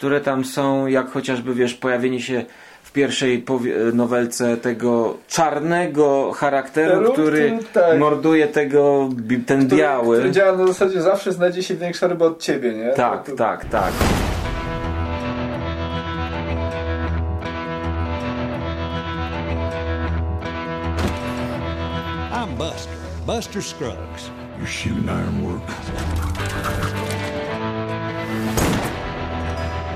które 0.00 0.20
tam 0.20 0.44
są, 0.44 0.86
jak 0.86 1.10
chociażby 1.10 1.54
wiesz, 1.54 1.74
pojawienie 1.74 2.20
się 2.20 2.44
w 2.82 2.92
pierwszej 2.92 3.44
nowelce 3.92 4.56
tego 4.56 5.16
czarnego 5.28 6.32
charakteru, 6.32 7.00
Lub, 7.00 7.12
który 7.12 7.58
tak. 7.72 7.98
morduje 7.98 8.46
tego, 8.48 9.08
ten 9.46 9.66
Który, 9.66 9.82
biały. 9.82 10.16
który 10.16 10.30
działa 10.32 10.56
na 10.58 10.66
zasadzie 10.66 11.02
zawsze 11.02 11.32
znajdzie 11.32 11.62
się 11.62 11.74
większa 11.74 12.06
ryba 12.08 12.26
od 12.26 12.38
ciebie, 12.42 12.74
nie? 12.74 12.92
Tak, 12.92 13.24
To- 13.24 13.30
to- 13.30 13.36
tak, 13.36 13.64
tak. 13.64 13.92
I'm 22.32 22.54
Buster, 22.56 22.92
Buster 23.26 23.62
Scruggs. 23.62 24.30
You 24.60 24.66
shooting 24.66 25.08
ironwork? 25.08 25.62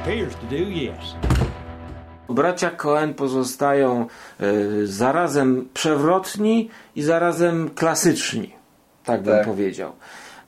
Appears 0.05 0.35
to 0.35 0.47
do, 0.47 0.57
yes. 0.57 1.14
Bracia 2.29 2.71
Cohen 2.71 3.14
pozostają 3.14 4.07
y, 4.43 4.87
zarazem 4.87 5.69
przewrotni 5.75 6.71
i 6.97 7.03
zarazem 7.03 7.71
klasyczni. 7.71 8.53
Tak 9.05 9.23
bym 9.23 9.35
Tak. 9.37 9.47
powiedział. 9.47 9.93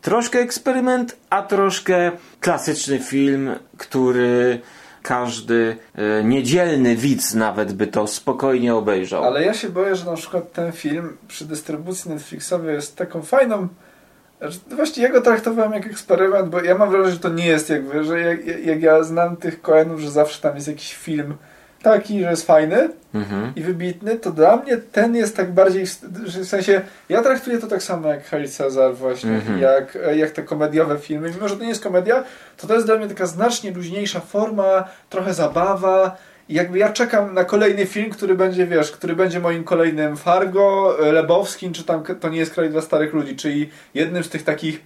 Troszkę 0.03 0.39
eksperyment, 0.39 1.17
a 1.31 1.43
troszkę 1.43 2.13
klasyczny 2.41 2.99
film, 2.99 3.55
który 3.79 4.61
każdy 5.03 5.77
y, 6.21 6.25
niedzielny 6.25 6.97
widz 6.97 7.35
nawet 7.35 7.73
by 7.73 7.87
to 7.87 8.07
spokojnie 8.07 8.75
obejrzał. 8.75 9.25
Ale 9.25 9.45
ja 9.45 9.55
się 9.55 9.69
boję, 9.69 9.97
że 9.97 10.05
na 10.05 10.17
przykład 10.17 10.53
ten 10.53 10.73
film 10.73 11.17
przy 11.29 11.45
dystrybucji 11.45 12.11
Netflixowej 12.11 12.75
jest 12.75 12.97
taką 12.97 13.23
fajną. 13.23 13.69
Że 14.41 14.59
Właściwie 14.77 15.07
ja 15.07 15.13
go 15.13 15.21
traktowałem 15.21 15.73
jak 15.73 15.87
eksperyment, 15.87 16.49
bo 16.49 16.63
ja 16.63 16.79
mam 16.79 16.91
wrażenie, 16.91 17.13
że 17.13 17.19
to 17.21 17.29
nie 17.29 17.47
jest 17.47 17.71
jakby, 17.71 18.05
że 18.05 18.21
jak, 18.21 18.67
jak 18.67 18.83
ja 18.83 19.03
znam 19.03 19.37
tych 19.37 19.63
Coenów, 19.63 20.01
że 20.01 20.11
zawsze 20.11 20.43
tam 20.43 20.55
jest 20.55 20.69
jakiś 20.69 20.95
film 20.95 21.35
taki, 21.83 22.23
że 22.23 22.31
jest 22.31 22.47
fajny 22.47 22.89
Mhm. 23.15 23.53
i 23.57 23.63
wybitny, 23.63 24.17
to 24.17 24.31
dla 24.31 24.57
mnie 24.57 24.77
ten 24.77 25.17
jest 25.17 25.37
tak 25.37 25.53
bardziej, 25.53 25.87
w, 25.87 25.99
że 26.25 26.41
w 26.41 26.49
sensie, 26.49 26.81
ja 27.09 27.23
traktuję 27.23 27.59
to 27.59 27.67
tak 27.67 27.83
samo 27.83 28.09
jak 28.09 28.25
Hail 28.25 28.49
Cezar 28.49 28.95
właśnie, 28.95 29.31
Mhm. 29.31 29.59
jak, 29.61 29.99
jak 30.17 30.31
te 30.31 30.43
komediowe 30.43 30.99
filmy, 30.99 31.31
mimo 31.31 31.49
że 31.49 31.57
to 31.57 31.63
nie 31.63 31.69
jest 31.69 31.83
komedia, 31.83 32.25
to 32.57 32.67
to 32.67 32.75
jest 32.75 32.87
dla 32.87 32.97
mnie 32.97 33.09
taka 33.09 33.27
znacznie 33.27 33.71
luźniejsza 33.71 34.21
forma, 34.21 34.85
trochę 35.11 35.35
zabawa 35.35 36.17
jakby 36.49 36.79
ja 36.79 36.93
czekam 36.93 37.35
na 37.35 37.45
kolejny 37.45 37.87
film, 37.87 38.11
który 38.11 38.35
będzie, 38.35 38.67
wiesz, 38.67 38.91
który 38.91 39.17
będzie 39.17 39.41
moim 39.41 39.65
kolejnym 39.65 40.17
Fargo, 40.17 40.97
e, 41.09 41.13
Lebowskim, 41.13 41.73
czy 41.73 41.85
tam 41.85 42.03
To 42.21 42.29
nie 42.29 42.39
jest 42.39 42.55
kraj 42.55 42.71
dla 42.71 42.81
starych 42.81 43.15
ludzi, 43.15 43.37
czyli 43.37 43.71
jednym 43.95 44.25
z 44.25 44.29
tych 44.29 44.43
takich 44.43 44.81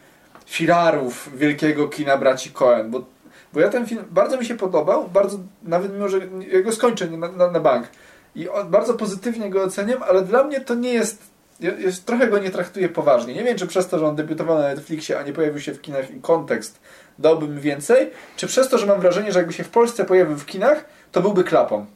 filarów 0.47 1.39
wielkiego 1.39 1.89
kina 1.89 2.17
braci 2.17 2.51
Coen, 2.51 2.91
bo, 2.91 3.05
bo 3.53 3.61
ja 3.61 3.69
ten 3.69 3.87
film 3.87 4.05
bardzo 4.11 4.39
mi 4.39 4.47
się 4.47 4.55
podobał, 4.55 5.09
bardzo, 5.09 5.39
nawet 5.63 5.93
mimo, 5.93 6.09
że 6.09 6.19
ja 6.53 6.63
go 6.63 6.73
skończę 6.73 7.07
na, 7.07 7.33
na, 7.33 7.51
na 7.51 7.61
bank 7.61 7.89
i 8.35 8.49
on, 8.49 8.71
bardzo 8.71 8.95
pozytywnie 8.95 9.51
go 9.51 9.63
oceniam, 9.63 10.03
ale 10.03 10.23
dla 10.23 10.45
mnie 10.45 10.61
to 10.61 10.75
nie 10.75 10.93
jest, 10.93 11.23
jest 11.61 12.07
trochę 12.07 12.27
go 12.27 12.39
nie 12.39 12.51
traktuję 12.51 12.89
poważnie. 12.89 13.35
Nie 13.35 13.45
wiem, 13.45 13.59
czy 13.59 13.67
przez 13.67 13.89
to, 13.89 13.99
że 13.99 14.07
on 14.07 14.17
debiutował 14.17 14.59
na 14.59 14.69
Netflixie, 14.69 15.19
a 15.19 15.23
nie 15.23 15.33
pojawił 15.33 15.61
się 15.61 15.75
w 15.75 15.81
kinach 15.81 16.11
i 16.11 16.21
kontekst 16.21 16.81
dałby 17.19 17.49
mi 17.49 17.61
więcej, 17.61 18.11
czy 18.37 18.47
przez 18.47 18.69
to, 18.69 18.79
że 18.79 18.87
mam 18.87 19.01
wrażenie, 19.01 19.33
że 19.33 19.39
jakby 19.39 19.53
się 19.53 19.65
w 19.65 19.69
Polsce 19.69 20.05
pojawił 20.05 20.37
w 20.37 20.47
kinach, 20.47 20.85
to 21.13 21.23
byłby 21.23 21.45
klapą. 21.45 21.87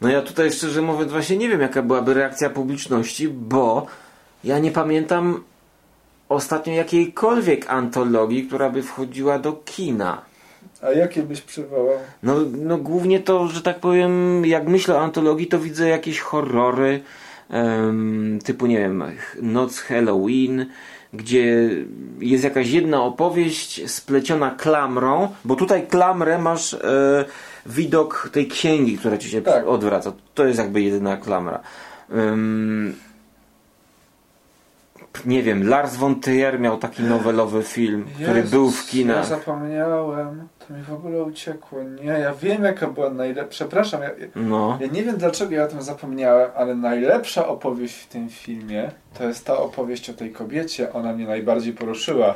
No 0.00 0.08
ja 0.08 0.22
tutaj 0.22 0.52
szczerze 0.52 0.82
mówiąc 0.82 1.12
właśnie 1.12 1.36
nie 1.36 1.48
wiem 1.48 1.60
jaka 1.60 1.82
byłaby 1.82 2.14
reakcja 2.14 2.50
publiczności, 2.50 3.28
bo 3.28 3.86
ja 4.44 4.58
nie 4.58 4.70
pamiętam 4.70 5.44
ostatnio 6.28 6.72
jakiejkolwiek 6.72 7.70
antologii, 7.70 8.46
która 8.46 8.70
by 8.70 8.82
wchodziła 8.82 9.38
do 9.38 9.52
kina. 9.52 10.22
A 10.82 10.90
jakie 10.90 11.22
byś 11.22 11.40
przywołał? 11.40 11.96
No, 12.22 12.36
no 12.58 12.78
głównie 12.78 13.20
to, 13.20 13.46
że 13.46 13.62
tak 13.62 13.80
powiem, 13.80 14.46
jak 14.46 14.68
myślę 14.68 14.94
o 14.94 15.00
antologii, 15.00 15.46
to 15.46 15.58
widzę 15.58 15.88
jakieś 15.88 16.20
horrory 16.20 17.00
em, 17.50 18.38
typu, 18.44 18.66
nie 18.66 18.78
wiem, 18.78 19.04
Noc 19.42 19.78
Halloween, 19.78 20.66
gdzie 21.12 21.70
jest 22.20 22.44
jakaś 22.44 22.70
jedna 22.70 23.02
opowieść 23.02 23.90
spleciona 23.90 24.50
klamrą, 24.50 25.28
bo 25.44 25.56
tutaj 25.56 25.86
klamrę 25.86 26.38
masz 26.38 26.74
e, 26.74 27.24
widok 27.66 28.28
tej 28.32 28.48
księgi, 28.48 28.98
która 28.98 29.18
ci 29.18 29.28
się 29.30 29.42
Tak. 29.42 29.66
odwraca. 29.66 30.12
To 30.34 30.44
jest 30.46 30.58
jakby 30.58 30.80
jedyna 30.82 31.16
klamra. 31.16 31.60
Em, 32.10 32.94
nie 35.26 35.42
wiem, 35.42 35.68
Lars 35.68 35.96
von 35.96 36.20
Trier 36.20 36.60
miał 36.60 36.78
taki 36.78 37.02
nowelowy 37.02 37.62
film, 37.62 38.04
który 38.14 38.34
Jezus, 38.36 38.50
był 38.50 38.70
w 38.70 38.84
Ja 38.86 38.90
kinach. 38.90 39.26
zapomniałem. 39.26 40.48
To 40.68 40.74
mi 40.74 40.82
w 40.82 40.92
ogóle 40.92 41.22
uciekło. 41.22 41.82
Nie, 41.82 42.04
ja 42.10 42.34
wiem 42.34 42.64
jaka 42.64 42.86
była 42.86 43.10
najlepsza. 43.10 43.50
Przepraszam, 43.64 44.02
ja, 44.02 44.10
No. 44.36 44.78
ja 44.80 44.86
nie 44.86 45.02
wiem 45.02 45.16
dlaczego 45.16 45.54
ja 45.54 45.64
o 45.64 45.68
tym 45.68 45.82
zapomniałem, 45.82 46.50
ale 46.56 46.74
najlepsza 46.74 47.48
opowieść 47.48 47.94
w 47.94 48.06
tym 48.06 48.28
filmie 48.28 48.90
to 49.18 49.24
jest 49.28 49.44
ta 49.44 49.56
opowieść 49.58 50.10
o 50.10 50.14
tej 50.14 50.30
kobiecie. 50.32 50.92
Ona 50.92 51.12
mnie 51.12 51.26
najbardziej 51.26 51.72
poruszyła. 51.72 52.34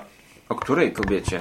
O 0.49 0.55
której 0.55 0.93
kobiecie? 0.93 1.41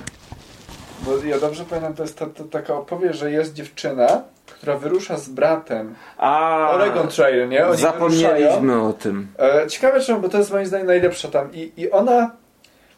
Bo 1.01 1.17
ja 1.25 1.39
dobrze 1.39 1.63
pamiętam, 1.65 1.93
to 1.93 2.03
jest 2.03 2.19
ta, 2.19 2.25
ta, 2.25 2.43
taka 2.43 2.73
opowieść, 2.73 3.19
że 3.19 3.31
jest 3.31 3.53
dziewczyna, 3.53 4.21
która 4.45 4.77
wyrusza 4.77 5.17
z 5.17 5.29
bratem. 5.29 5.95
A, 6.17 6.69
Oregon 6.71 7.08
Trail, 7.08 7.49
nie? 7.49 7.67
Oni 7.67 7.77
wyruszają. 7.77 7.93
zapomnieliśmy 7.93 8.81
o 8.81 8.93
tym. 8.93 9.27
E, 9.39 9.67
ciekawe 9.67 10.01
czemu, 10.01 10.19
bo 10.21 10.29
to 10.29 10.38
jest 10.38 10.51
moim 10.51 10.65
zdaniem 10.65 10.88
najlepsza 10.88 11.27
tam. 11.27 11.53
I, 11.53 11.71
I 11.77 11.91
ona 11.91 12.31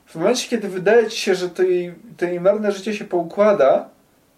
w 0.05 0.15
momencie, 0.15 0.49
kiedy 0.49 0.67
wydaje 0.69 1.09
ci 1.09 1.19
się, 1.19 1.35
że 1.35 1.49
to 1.49 1.63
jej, 1.63 1.95
to 2.17 2.25
jej 2.25 2.39
marne 2.41 2.71
życie 2.71 2.93
się 2.93 3.05
poukłada, 3.05 3.89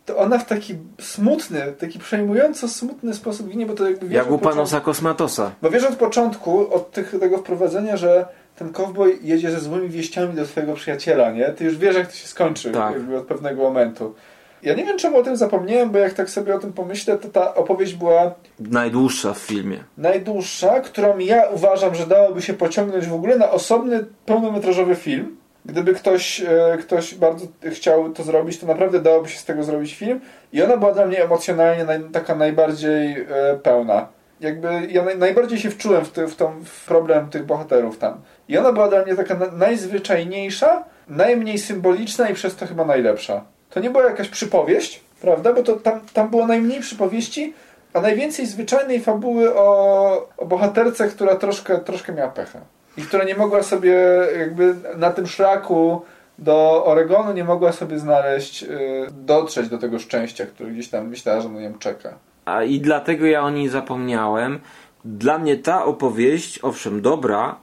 to 0.05 0.17
ona 0.17 0.37
w 0.37 0.45
taki 0.45 0.75
smutny, 1.01 1.73
taki 1.79 1.99
przejmująco 1.99 2.67
smutny 2.67 3.13
sposób 3.13 3.49
ginie, 3.49 3.65
bo 3.65 3.73
to 3.73 3.89
jakby 3.89 4.07
wiesz 4.07 4.15
Jak 4.15 4.31
u 4.31 4.37
Panosa 4.37 4.81
Kosmatosa. 4.81 5.51
Bo 5.61 5.69
wiesz 5.69 5.83
od 5.83 5.95
początku, 5.95 6.73
od 6.73 6.91
tych, 6.91 7.19
tego 7.19 7.37
wprowadzenia, 7.37 7.97
że 7.97 8.25
ten 8.59 8.73
cowboy 8.73 9.17
jedzie 9.21 9.51
ze 9.51 9.59
złymi 9.59 9.89
wieściami 9.89 10.33
do 10.33 10.45
swojego 10.45 10.73
przyjaciela, 10.73 11.31
nie? 11.31 11.45
Ty 11.49 11.63
już 11.65 11.77
wiesz, 11.77 11.95
jak 11.95 12.07
to 12.07 12.13
się 12.13 12.27
skończy 12.27 12.71
Tak. 12.71 12.93
od 13.17 13.25
pewnego 13.27 13.63
momentu. 13.63 14.15
Ja 14.63 14.73
nie 14.73 14.85
wiem, 14.85 14.97
czemu 14.97 15.17
o 15.17 15.23
tym 15.23 15.37
zapomniałem, 15.37 15.89
bo 15.89 15.97
jak 15.97 16.13
tak 16.13 16.29
sobie 16.29 16.55
o 16.55 16.59
tym 16.59 16.73
pomyślę, 16.73 17.17
to 17.17 17.27
ta 17.27 17.55
opowieść 17.55 17.93
była 17.93 18.33
Najdłuższa 18.59 19.33
w 19.33 19.37
filmie. 19.37 19.77
najdłuższa, 19.97 20.79
którą 20.79 21.17
ja 21.17 21.49
uważam, 21.49 21.95
że 21.95 22.07
dałoby 22.07 22.41
się 22.41 22.53
pociągnąć 22.53 23.07
w 23.07 23.13
ogóle 23.13 23.37
na 23.37 23.51
osobny, 23.51 24.05
pełnometrażowy 24.25 24.95
film. 24.95 25.35
Gdyby 25.65 25.93
ktoś, 25.93 26.41
e, 26.41 26.77
ktoś 26.79 27.13
bardzo 27.15 27.45
chciał 27.71 28.09
to 28.13 28.23
zrobić, 28.23 28.59
to 28.59 28.67
naprawdę 28.67 28.99
dałoby 28.99 29.29
się 29.29 29.39
z 29.39 29.45
tego 29.45 29.63
zrobić 29.63 29.95
film. 29.95 30.19
I 30.53 30.61
ona 30.61 30.77
była 30.77 30.93
dla 30.93 31.05
mnie 31.05 31.23
emocjonalnie 31.23 31.83
naj, 31.85 31.99
taka 32.11 32.35
najbardziej 32.35 33.11
e, 33.21 33.25
pełna. 33.63 34.07
Jakby 34.39 34.87
ja 34.91 35.03
naj, 35.03 35.17
najbardziej 35.17 35.59
się 35.59 35.69
wczułem 35.69 36.05
w, 36.05 36.11
ty, 36.11 36.27
w, 36.27 36.35
tą, 36.35 36.63
w 36.65 36.85
problem 36.85 37.29
tych 37.29 37.45
bohaterów 37.45 37.97
tam. 37.97 38.21
I 38.47 38.57
ona 38.57 38.73
była 38.73 38.87
dla 38.87 39.05
mnie 39.05 39.15
taka 39.15 39.35
na, 39.35 39.51
najzwyczajniejsza, 39.51 40.83
najmniej 41.07 41.57
symboliczna 41.57 42.29
i 42.29 42.33
przez 42.33 42.55
to 42.55 42.67
chyba 42.67 42.85
najlepsza. 42.85 43.43
To 43.69 43.79
nie 43.79 43.89
była 43.89 44.03
jakaś 44.03 44.29
przypowieść, 44.29 45.03
prawda? 45.21 45.53
Bo 45.53 45.63
to 45.63 45.73
tam, 45.73 46.01
tam 46.13 46.29
było 46.29 46.47
najmniej 46.47 46.79
przypowieści, 46.79 47.53
a 47.93 48.01
najwięcej 48.01 48.45
zwyczajnej 48.45 48.99
fabuły 48.99 49.55
o, 49.55 50.29
o 50.37 50.45
bohaterce, 50.45 51.07
która 51.07 51.35
troszkę, 51.35 51.77
troszkę 51.77 52.13
miała 52.13 52.31
pecha. 52.31 52.59
I 52.97 53.01
która 53.01 53.23
nie 53.23 53.35
mogła 53.35 53.63
sobie 53.63 53.95
jakby 54.39 54.75
na 54.97 55.11
tym 55.11 55.27
szlaku 55.27 56.01
do 56.39 56.85
Oregonu 56.85 57.33
nie 57.33 57.43
mogła 57.43 57.71
sobie 57.71 57.99
znaleźć, 57.99 58.63
y, 58.63 58.67
dotrzeć 59.11 59.69
do 59.69 59.77
tego 59.77 59.99
szczęścia, 59.99 60.45
które 60.45 60.71
gdzieś 60.71 60.89
tam 60.89 61.07
myślała, 61.07 61.41
że 61.41 61.49
na 61.49 61.61
nią 61.61 61.73
czeka. 61.73 62.13
A 62.49 62.63
i 62.63 62.79
dlatego 62.79 63.25
ja 63.25 63.41
o 63.41 63.49
niej 63.49 63.69
zapomniałem. 63.69 64.59
Dla 65.05 65.39
mnie 65.39 65.57
ta 65.57 65.85
opowieść, 65.85 66.59
owszem, 66.63 67.01
dobra, 67.01 67.55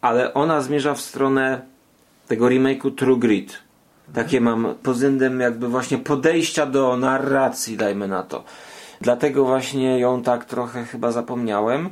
ale 0.00 0.34
ona 0.34 0.60
zmierza 0.60 0.94
w 0.94 1.00
stronę 1.00 1.60
tego 2.28 2.46
remake'u 2.46 2.94
True 2.94 3.18
Grit. 3.18 3.58
Takie 4.14 4.40
mam 4.40 4.74
pod 4.82 4.94
względem 4.94 5.40
jakby 5.40 5.68
właśnie 5.68 5.98
podejścia 5.98 6.66
do 6.66 6.96
narracji, 6.96 7.76
dajmy 7.76 8.08
na 8.08 8.22
to. 8.22 8.44
Dlatego 9.00 9.44
właśnie 9.44 9.98
ją 9.98 10.22
tak 10.22 10.44
trochę 10.44 10.84
chyba 10.84 11.12
zapomniałem, 11.12 11.90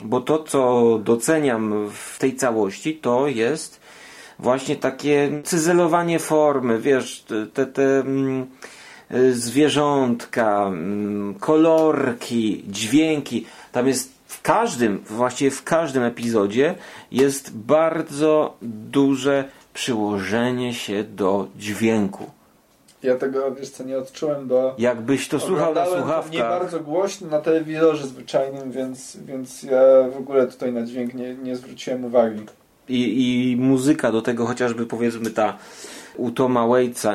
bo 0.00 0.20
to, 0.20 0.38
co 0.38 0.82
doceniam 1.04 1.88
w 1.92 2.18
tej 2.18 2.36
całości, 2.36 2.94
to 2.94 3.28
jest 3.28 3.80
właśnie 4.38 4.76
takie 4.76 5.30
cyzelowanie 5.44 6.18
formy, 6.18 6.78
wiesz, 6.78 7.24
te, 7.54 7.66
te, 7.66 8.00
mm, 8.00 8.46
zwierzątka, 9.32 10.66
mm, 10.66 11.34
kolorki, 11.34 12.64
dźwięki. 12.68 13.46
Tam 13.72 13.88
jest 13.88 14.12
w 14.26 14.42
każdym, 14.42 14.98
właściwie 15.10 15.50
w 15.50 15.64
każdym 15.64 16.02
epizodzie 16.02 16.74
jest 17.12 17.56
bardzo 17.56 18.56
duże 18.62 19.44
przyłożenie 19.74 20.74
się 20.74 21.04
do 21.04 21.46
dźwięku. 21.58 22.30
Ja 23.02 23.16
tego, 23.16 23.54
wiesz 23.54 23.70
co, 23.70 23.84
nie 23.84 23.98
odczułem, 23.98 24.48
bo 24.48 24.74
Jakbyś 24.78 25.28
to 25.28 25.40
słuchał 25.40 25.74
na 25.74 25.84
to 25.84 25.90
nie 25.90 25.96
słuchawkach. 25.96 26.60
bardzo 26.60 26.80
głośno 26.80 27.28
na 27.28 27.38
telewizorze 27.40 28.06
zwyczajnym, 28.06 28.72
więc, 28.72 29.16
więc 29.16 29.62
ja 29.62 29.80
w 30.14 30.16
ogóle 30.16 30.46
tutaj 30.46 30.72
na 30.72 30.82
dźwięk 30.86 31.14
nie, 31.14 31.34
nie 31.34 31.56
zwróciłem 31.56 32.04
uwagi. 32.04 32.40
I, 32.88 33.52
I 33.52 33.56
muzyka 33.56 34.12
do 34.12 34.22
tego 34.22 34.46
chociażby 34.46 34.86
powiedzmy 34.86 35.30
ta 35.30 35.58
u 36.16 36.30
Toma 36.30 36.66
Waitsa. 36.66 37.14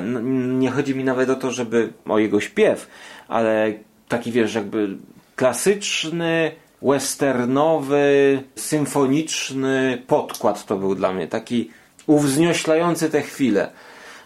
Nie 0.59 0.71
chodzi 0.71 0.95
mi 0.95 1.03
nawet 1.03 1.29
o 1.29 1.35
to, 1.35 1.51
żeby 1.51 1.93
o 2.05 2.19
jego 2.19 2.39
śpiew, 2.39 2.87
ale 3.27 3.73
taki 4.07 4.31
wiesz, 4.31 4.53
jakby 4.53 4.97
klasyczny, 5.35 6.51
westernowy, 6.81 8.43
symfoniczny 8.55 10.03
podkład 10.07 10.65
to 10.65 10.77
był 10.77 10.95
dla 10.95 11.13
mnie, 11.13 11.27
taki 11.27 11.69
uwznioślający 12.07 13.09
te 13.09 13.21
chwile. 13.21 13.71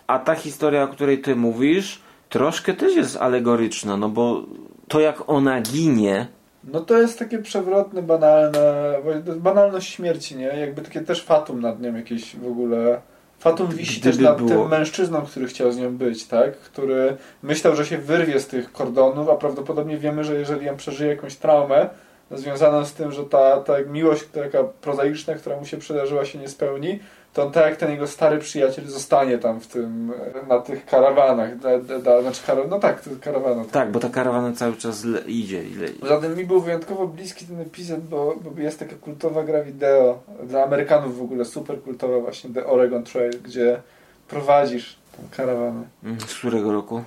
A 0.08 0.20
ta 0.20 0.36
historia, 0.36 0.84
o 0.84 0.88
której 0.88 1.22
ty 1.22 1.36
mówisz, 1.36 2.02
troszkę 2.30 2.74
też 2.74 2.96
jest 2.96 3.18
alegoryczna, 3.18 3.98
no 3.98 4.10
bo 4.10 4.46
to 4.88 5.00
jak 5.00 5.30
ona 5.30 5.62
ginie, 5.62 6.28
No 6.66 6.80
to 6.82 6.98
jest 6.98 7.20
takie 7.20 7.40
przewrotne, 7.40 8.02
banalne, 8.02 8.96
banalność 9.36 9.94
śmierci, 9.94 10.36
nie? 10.36 10.46
Jakby 10.46 10.82
takie 10.82 11.02
też 11.02 11.24
fatum 11.24 11.62
nad 11.62 11.82
nią 11.82 11.96
jakieś 11.96 12.36
w 12.36 12.48
ogóle. 12.48 13.02
Fatum 13.40 13.68
wisi 13.68 14.02
Gdyby 14.02 14.16
też 14.18 14.26
nad 14.26 14.38
było- 14.38 14.50
tym 14.50 14.68
mężczyzną, 14.70 15.22
który 15.22 15.46
chciał 15.48 15.72
z 15.72 15.78
nią 15.78 15.98
być, 15.98 16.28
tak? 16.28 16.58
Który 16.58 17.18
myślał, 17.44 17.76
że 17.76 17.86
się 17.86 17.98
wyrwie 17.98 18.40
z 18.40 18.48
tych 18.48 18.72
kordonów, 18.72 19.30
a 19.30 19.36
prawdopodobnie 19.36 19.98
wiemy, 19.98 20.24
że 20.24 20.34
jeżeli 20.36 20.70
on 20.70 20.78
przeżyje 20.78 21.10
jakąś 21.10 21.36
traumę 21.36 21.90
związaną 22.32 22.86
z 22.86 22.94
tym, 22.94 23.12
że 23.12 23.24
ta, 23.24 23.58
ta 23.58 23.74
miłość 23.92 24.24
taka 24.34 24.64
prozaiczna, 24.64 25.34
która 25.36 25.58
mu 25.60 25.66
się 25.66 25.78
przydarzyła 25.78 26.26
się 26.26 26.40
nie 26.40 26.48
spełni, 26.50 27.00
to 27.36 27.50
tak 27.50 27.66
jak 27.66 27.76
ten 27.76 27.92
jego 27.92 28.08
stary 28.08 28.38
przyjaciel 28.40 28.86
zostanie 28.88 29.38
tam 29.38 29.60
w 29.60 29.68
tym, 29.68 30.14
e, 30.44 30.48
na 30.48 30.60
tych 30.60 30.86
karawanach, 30.86 31.58
da, 31.60 31.80
da, 31.80 32.00
da, 32.00 32.22
znaczy 32.22 32.42
karawan, 32.48 32.70
no 32.70 32.80
tak, 32.80 33.02
to 33.02 33.10
karawana. 33.22 33.66
tak, 33.72 33.92
bo 33.92 34.00
ta 34.00 34.10
karawana 34.10 34.54
cały 34.56 34.76
czas 34.78 35.04
idzie 35.28 35.64
i 35.64 35.74
le- 35.76 35.90
Poza 35.90 36.18
tym 36.22 36.38
mi 36.38 36.46
był 36.46 36.62
wyjątkowo 36.62 37.08
bliski 37.08 37.46
ten 37.46 37.60
epizod, 37.62 38.00
bo, 38.00 38.36
bo 38.56 38.62
jest 38.62 38.80
taka 38.80 38.96
kultowa 38.96 39.44
gra 39.44 39.64
wideo, 39.64 40.20
dla 40.44 40.64
Amerykanów 40.64 41.18
w 41.18 41.22
ogóle 41.22 41.46
super 41.46 41.82
kultowa 41.82 42.20
właśnie 42.20 42.50
The 42.54 42.66
Oregon 42.66 43.04
Trail, 43.04 43.32
gdzie 43.44 43.82
prowadzisz 44.28 44.96
tą 45.18 45.38
karawanę. 45.38 45.84
Mm, 46.04 46.20
Z 46.20 46.36
którego 46.36 46.72
roku? 46.74 47.04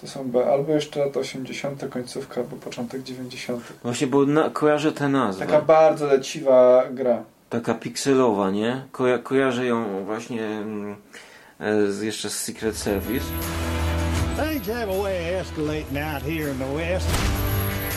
To 0.00 0.06
są 0.06 0.30
albo 0.52 0.72
jeszcze 0.72 1.00
lata 1.00 1.20
80. 1.20 1.88
końcówka, 1.90 2.40
albo 2.40 2.56
początek 2.56 3.02
90. 3.02 3.62
Właśnie, 3.82 4.06
bo 4.06 4.26
na, 4.26 4.50
kojarzę 4.50 4.92
tę 4.92 5.08
nazwę. 5.08 5.46
Taka 5.46 5.60
bardzo 5.62 6.06
leciwa 6.06 6.82
gra. 6.90 7.22
Taka 7.50 7.74
pikselowa, 7.74 8.50
nie? 8.50 8.82
Koja 8.92 9.18
kojarzę 9.18 9.66
ją 9.66 10.04
właśnie 10.04 10.46
mm, 10.46 10.96
e, 11.60 11.92
z, 11.92 12.02
jeszcze 12.02 12.30
z 12.30 12.38
Secret 12.38 12.76
Service. 12.76 13.24
Things 14.36 14.68
have 14.68 14.90
a 14.90 15.02
way 15.02 15.40
of 15.40 15.46
escalating 15.46 15.98
out 15.98 16.22
here 16.22 16.50
in 16.50 16.58
the 16.58 16.74
West. 16.74 17.08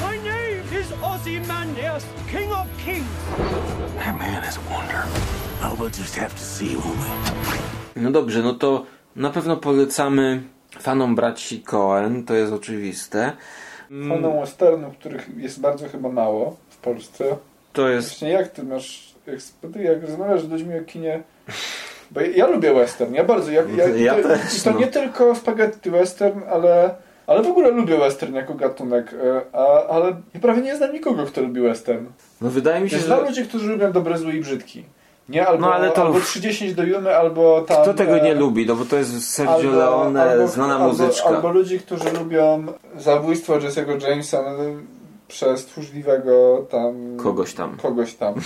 My 0.02 0.18
name 0.18 0.82
is 0.82 0.94
Ozymandias, 1.04 2.06
King 2.32 2.52
of 2.52 2.68
Kings. 2.86 3.08
That 3.98 4.18
man 4.20 4.44
is 4.50 4.58
a 4.58 4.74
wonder. 4.74 5.04
Oh, 5.64 5.76
we'll 5.80 5.98
just 6.00 6.16
have 6.16 6.34
to 6.36 6.44
see, 6.44 6.76
won't 6.76 7.00
we? 7.96 8.02
No 8.02 8.12
dobrze, 8.12 8.44
no 8.44 8.54
to 8.54 8.86
na 9.16 9.30
pewno 9.30 9.58
polecamy 9.58 10.44
fanom 10.80 11.16
braci 11.16 11.62
Coen, 11.62 12.26
to 12.26 12.34
jest 12.34 12.54
oczywiste. 12.54 13.32
Fanom 14.10 14.40
westernów, 14.40 14.98
których 14.98 15.30
jest 15.38 15.62
bardzo 15.62 15.90
chyba 15.90 16.10
mało 16.10 16.58
w 16.70 16.78
Polsce. 16.78 17.38
To 17.74 17.90
jest... 17.90 18.10
Właśnie 18.10 18.30
jak 18.30 18.48
ty 18.48 18.64
masz, 18.64 19.09
jak, 19.80 20.02
rozmawiasz 20.02 20.42
z 20.42 20.50
ludźmi 20.50 20.78
o 20.80 20.84
kinie, 20.84 21.24
bo 22.12 22.22
ja, 22.22 22.28
ja 22.28 22.48
lubię 22.48 22.74
western, 22.74 23.14
ja 23.14 23.24
bardzo, 23.24 23.52
ja, 23.52 23.62
ja, 23.78 23.88
Ja 23.88 24.20
i 24.20 24.24
to, 24.24 24.30
też, 24.30 24.64
to 24.64 24.72
no. 24.72 24.80
nie 24.80 24.88
tylko 24.88 25.36
spaghetti 25.36 25.90
western, 25.92 26.42
ale, 26.52 26.96
ale 27.28 27.44
w 27.44 27.48
ogóle 27.48 27.72
lubię 27.72 27.98
western 27.98 28.36
jako 28.36 28.54
gatunek, 28.54 29.14
e, 29.14 29.42
a, 29.56 29.88
ale 29.88 30.06
ja 30.34 30.40
prawie 30.42 30.62
nie 30.62 30.76
znam 30.78 30.94
nikogo, 30.94 31.26
kto 31.26 31.42
lubi 31.42 31.62
western. 31.62 32.06
No 32.42 32.50
wydaje 32.50 32.82
mi 32.84 32.90
się, 32.90 32.98
Ja 32.98 33.04
znam 33.04 33.20
że... 33.20 33.26
ludzi, 33.26 33.46
którzy 33.46 33.70
lubią 33.72 33.92
dobre, 33.92 34.18
zły 34.18 34.34
i 34.34 34.42
brzydki. 34.42 34.84
Nie, 35.30 35.48
albo, 35.48 35.66
No, 35.66 35.74
ale 35.74 35.92
to- 35.92 36.02
albo 36.02 36.20
30 36.20 36.76
do 36.76 36.84
Jumy, 36.84 37.16
albo 37.16 37.62
tam... 37.62 37.82
Kto 37.84 37.94
tego 37.94 38.16
nie 38.18 38.32
e, 38.32 38.36
lubi? 38.36 38.66
No 38.66 38.76
bo 38.76 38.86
to 38.86 38.96
jest 38.96 39.30
Sergio 39.30 39.72
Leone, 39.72 40.24
albo- 40.24 40.48
znana 40.48 40.74
albo, 40.74 40.88
muzyczka. 40.88 41.30
Albo 41.30 41.50
ludzi, 41.52 41.80
którzy 41.80 42.12
lubią 42.12 42.66
zabójstwo 42.98 43.54
Jesse'ego 43.60 44.08
Jamesa 44.08 44.42
no, 44.42 44.58
przez 45.28 45.66
tchórzliwego 45.66 46.66
tam... 46.72 47.18
Kogoś 47.18 47.54
tam. 47.54 47.78
Kogoś 47.78 48.14
tam. 48.14 48.34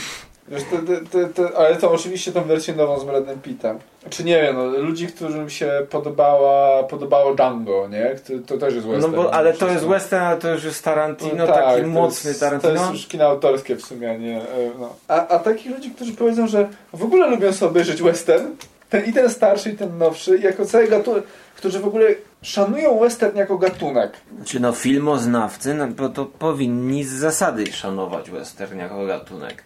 Wiesz, 0.48 0.64
te, 0.64 0.78
te, 0.78 0.98
te, 1.06 1.30
te, 1.34 1.58
ale 1.58 1.76
to 1.76 1.92
oczywiście 1.92 2.32
tą 2.32 2.44
wersję 2.44 2.76
nową 2.76 3.00
z 3.00 3.04
Bradem 3.04 3.42
Pittem. 3.42 3.80
Czy 4.10 4.24
nie 4.24 4.42
wiem, 4.42 4.56
no, 4.56 4.66
ludzi, 4.66 5.08
którym 5.08 5.50
się 5.50 5.86
podobała, 5.90 6.84
podobało 6.84 7.36
Django, 7.36 7.88
nie? 7.88 8.16
To, 8.28 8.34
to 8.48 8.58
też 8.58 8.74
jest 8.74 8.88
No 8.88 8.94
western. 8.94 9.16
bo, 9.16 9.34
ale 9.34 9.54
to 9.54 9.68
jest 9.68 9.86
western, 9.86 10.24
ale 10.24 10.38
to 10.38 10.52
już 10.52 10.64
jest 10.64 10.84
Tarantino, 10.84 11.36
No 11.36 11.48
tak, 11.48 11.56
taki 11.66 11.82
to 11.82 11.88
mocny 11.88 12.30
jest, 12.30 12.40
Tarantino. 12.40 12.74
To 12.74 12.80
jest 12.80 12.94
już 12.94 13.08
kino 13.08 13.26
autorskie 13.26 13.76
w 13.76 13.82
sumie, 13.86 14.20
nie... 14.20 14.38
e, 14.42 14.46
No. 14.80 14.96
A, 15.08 15.28
a 15.28 15.40
takich 15.40 15.72
ludzi, 15.72 15.92
którzy 15.92 16.14
powiedzą, 16.14 16.48
że 16.48 16.70
w 16.94 17.04
ogóle 17.04 17.28
lubią 17.28 17.54
sobie 17.54 17.70
obejrzeć 17.70 18.02
western, 18.02 18.46
ten, 18.90 19.06
i 19.06 19.14
ten 19.14 19.30
starszy, 19.30 19.70
i 19.70 19.78
ten 19.78 19.98
nowszy, 19.98 20.38
jako 20.40 20.66
cały 20.66 20.88
gatunek, 20.88 21.24
którzy 21.56 21.80
w 21.80 21.88
ogóle 21.88 22.06
szanują 22.42 23.00
western 23.00 23.38
jako 23.38 23.58
gatunek. 23.58 24.12
Czy 24.46 24.60
no 24.60 24.72
filmoznawcy 24.72 25.74
no, 25.74 25.88
bo 25.88 26.10
to 26.10 26.26
powinni 26.26 27.04
z 27.04 27.12
zasady 27.14 27.66
szanować 27.72 28.32
western 28.32 28.80
jako 28.80 29.06
gatunek. 29.06 29.64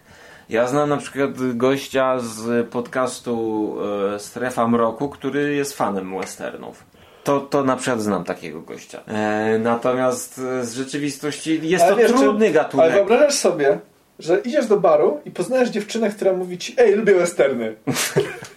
Ja 0.49 0.67
znam 0.67 0.89
na 0.89 0.97
przykład 0.97 1.31
gościa 1.53 2.19
z 2.19 2.67
podcastu 2.69 3.75
e, 4.15 4.19
Strefa 4.19 4.67
Mroku, 4.67 5.09
który 5.09 5.55
jest 5.55 5.73
fanem 5.77 6.19
westernów. 6.19 6.83
To, 7.23 7.39
to 7.39 7.63
na 7.63 7.75
przykład 7.75 8.01
znam 8.01 8.23
takiego 8.23 8.61
gościa. 8.61 9.01
E, 9.07 9.59
natomiast 9.59 10.39
e, 10.39 10.65
z 10.65 10.73
rzeczywistości 10.73 11.59
jest 11.63 11.83
Ale 11.83 11.93
to 11.93 12.01
wiesz, 12.01 12.11
trudny 12.11 12.45
Ale 12.45 12.53
gatunek. 12.53 12.91
wyobrażasz 12.93 13.33
sobie, 13.33 13.79
że 14.19 14.39
idziesz 14.39 14.67
do 14.67 14.79
baru 14.79 15.19
i 15.25 15.31
poznajesz 15.31 15.69
dziewczynę, 15.69 16.09
która 16.09 16.33
mówi 16.33 16.57
ci, 16.57 16.75
ej, 16.77 16.95
lubię 16.95 17.13
westerny. 17.13 17.75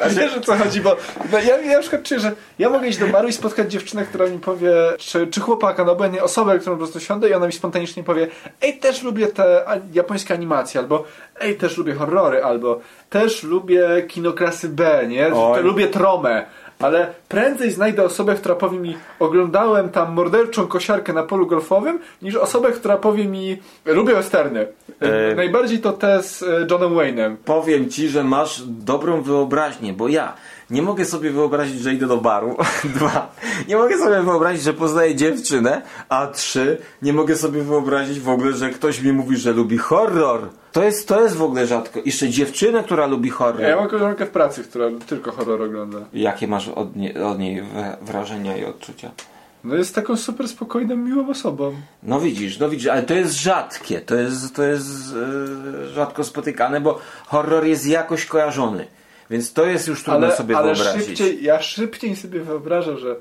A 0.00 0.08
wiesz 0.08 0.36
o 0.36 0.40
co 0.40 0.56
chodzi, 0.56 0.80
bo 0.80 0.96
bo 1.30 1.38
ja, 1.38 1.60
ja 1.60 1.76
na 1.76 1.80
przykład 1.80 2.02
czuję, 2.02 2.20
że 2.20 2.32
ja 2.58 2.70
mogę 2.70 2.88
iść 2.88 2.98
do 2.98 3.06
baru 3.06 3.28
i 3.28 3.32
spotkać 3.32 3.72
dziewczynę, 3.72 4.04
która 4.04 4.26
mi 4.26 4.38
powie, 4.38 4.72
czy, 4.98 5.26
czy 5.26 5.40
chłopaka, 5.40 5.84
no 5.84 5.92
obojętnie 5.92 6.22
osobę, 6.22 6.58
którą 6.58 6.74
po 6.74 6.78
prostu 6.78 7.00
siądę 7.00 7.28
i 7.28 7.34
ona 7.34 7.46
mi 7.46 7.52
spontanicznie 7.52 8.04
powie, 8.04 8.28
ej, 8.62 8.78
też 8.78 9.02
lubię 9.02 9.26
te 9.26 9.64
japońskie 9.92 10.34
animacje, 10.34 10.80
albo 10.80 11.04
ej, 11.40 11.56
też 11.56 11.76
lubię 11.78 11.94
horrory, 11.94 12.44
albo 12.44 12.80
też 13.10 13.42
lubię 13.42 14.02
kino 14.08 14.32
klasy 14.32 14.68
B, 14.68 15.04
nie? 15.08 15.34
Oj. 15.34 15.62
Lubię 15.62 15.88
tromę. 15.88 16.46
Ale 16.82 17.14
prędzej 17.28 17.70
znajdę 17.70 18.04
osobę, 18.04 18.34
która 18.34 18.54
powie 18.54 18.78
mi, 18.78 18.96
oglądałem 19.18 19.88
tam 19.88 20.12
morderczą 20.12 20.66
kosiarkę 20.66 21.12
na 21.12 21.22
polu 21.22 21.46
golfowym, 21.46 21.98
niż 22.22 22.36
osobę, 22.36 22.72
która 22.72 22.96
powie 22.96 23.24
mi, 23.24 23.56
lubię 23.84 24.14
westerny. 24.14 24.66
E. 25.00 25.34
Najbardziej 25.34 25.78
to 25.78 25.92
te 25.92 26.22
z 26.22 26.42
e, 26.42 26.46
Johnem 26.70 26.90
Wayne'em. 26.90 27.36
Powiem 27.44 27.90
ci, 27.90 28.08
że 28.08 28.24
masz 28.24 28.62
dobrą 28.66 29.22
wyobraźnię, 29.22 29.92
bo 29.92 30.08
ja 30.08 30.34
nie 30.72 30.82
mogę 30.82 31.04
sobie 31.04 31.30
wyobrazić, 31.30 31.80
że 31.80 31.94
idę 31.94 32.06
do 32.06 32.16
baru. 32.16 32.56
Dwa. 32.94 33.32
Nie 33.68 33.76
mogę 33.76 33.98
sobie 33.98 34.22
wyobrazić, 34.22 34.62
że 34.62 34.72
poznaję 34.74 35.14
dziewczynę. 35.14 35.82
A 36.08 36.26
trzy. 36.26 36.78
Nie 37.02 37.12
mogę 37.12 37.36
sobie 37.36 37.62
wyobrazić 37.62 38.20
w 38.20 38.28
ogóle, 38.28 38.52
że 38.52 38.70
ktoś 38.70 39.00
mi 39.02 39.12
mówi, 39.12 39.36
że 39.36 39.52
lubi 39.52 39.78
horror. 39.78 40.40
To 40.72 40.82
jest, 40.82 41.08
to 41.08 41.22
jest 41.22 41.36
w 41.36 41.42
ogóle 41.42 41.66
rzadko. 41.66 42.00
Jeszcze 42.04 42.28
dziewczynę, 42.28 42.84
która 42.84 43.06
lubi 43.06 43.30
horror. 43.30 43.60
Ja 43.60 43.76
mam 43.76 43.88
koleżankę 43.88 44.26
w 44.26 44.30
pracy, 44.30 44.64
która 44.64 44.86
tylko 45.06 45.32
horror 45.32 45.62
ogląda. 45.62 45.98
Jakie 46.12 46.48
masz 46.48 46.68
od, 46.68 46.96
nie, 46.96 47.24
od 47.24 47.38
niej 47.38 47.62
wra- 47.62 47.96
wrażenia 48.02 48.56
i 48.56 48.64
odczucia? 48.64 49.10
No 49.64 49.74
jest 49.74 49.94
taką 49.94 50.16
super 50.16 50.48
spokojną, 50.48 50.96
miłą 50.96 51.28
osobą. 51.28 51.74
No 52.02 52.20
widzisz, 52.20 52.58
no 52.58 52.68
widzisz, 52.68 52.86
ale 52.86 53.02
to 53.02 53.14
jest 53.14 53.34
rzadkie, 53.34 54.00
to 54.00 54.14
jest, 54.14 54.54
to 54.56 54.62
jest 54.62 54.88
e, 55.84 55.88
rzadko 55.88 56.24
spotykane, 56.24 56.80
bo 56.80 56.98
horror 57.26 57.64
jest 57.64 57.86
jakoś 57.86 58.26
kojarzony. 58.26 58.86
Więc 59.32 59.52
to 59.52 59.66
jest 59.66 59.88
już 59.88 60.02
trudno 60.02 60.26
Ale, 60.26 60.36
sobie 60.36 60.56
ale 60.56 60.74
wyobrazić. 60.74 61.06
szybciej, 61.06 61.44
ja 61.44 61.62
szybciej 61.62 62.16
sobie 62.16 62.40
wyobrażam, 62.40 62.98
że 62.98 63.16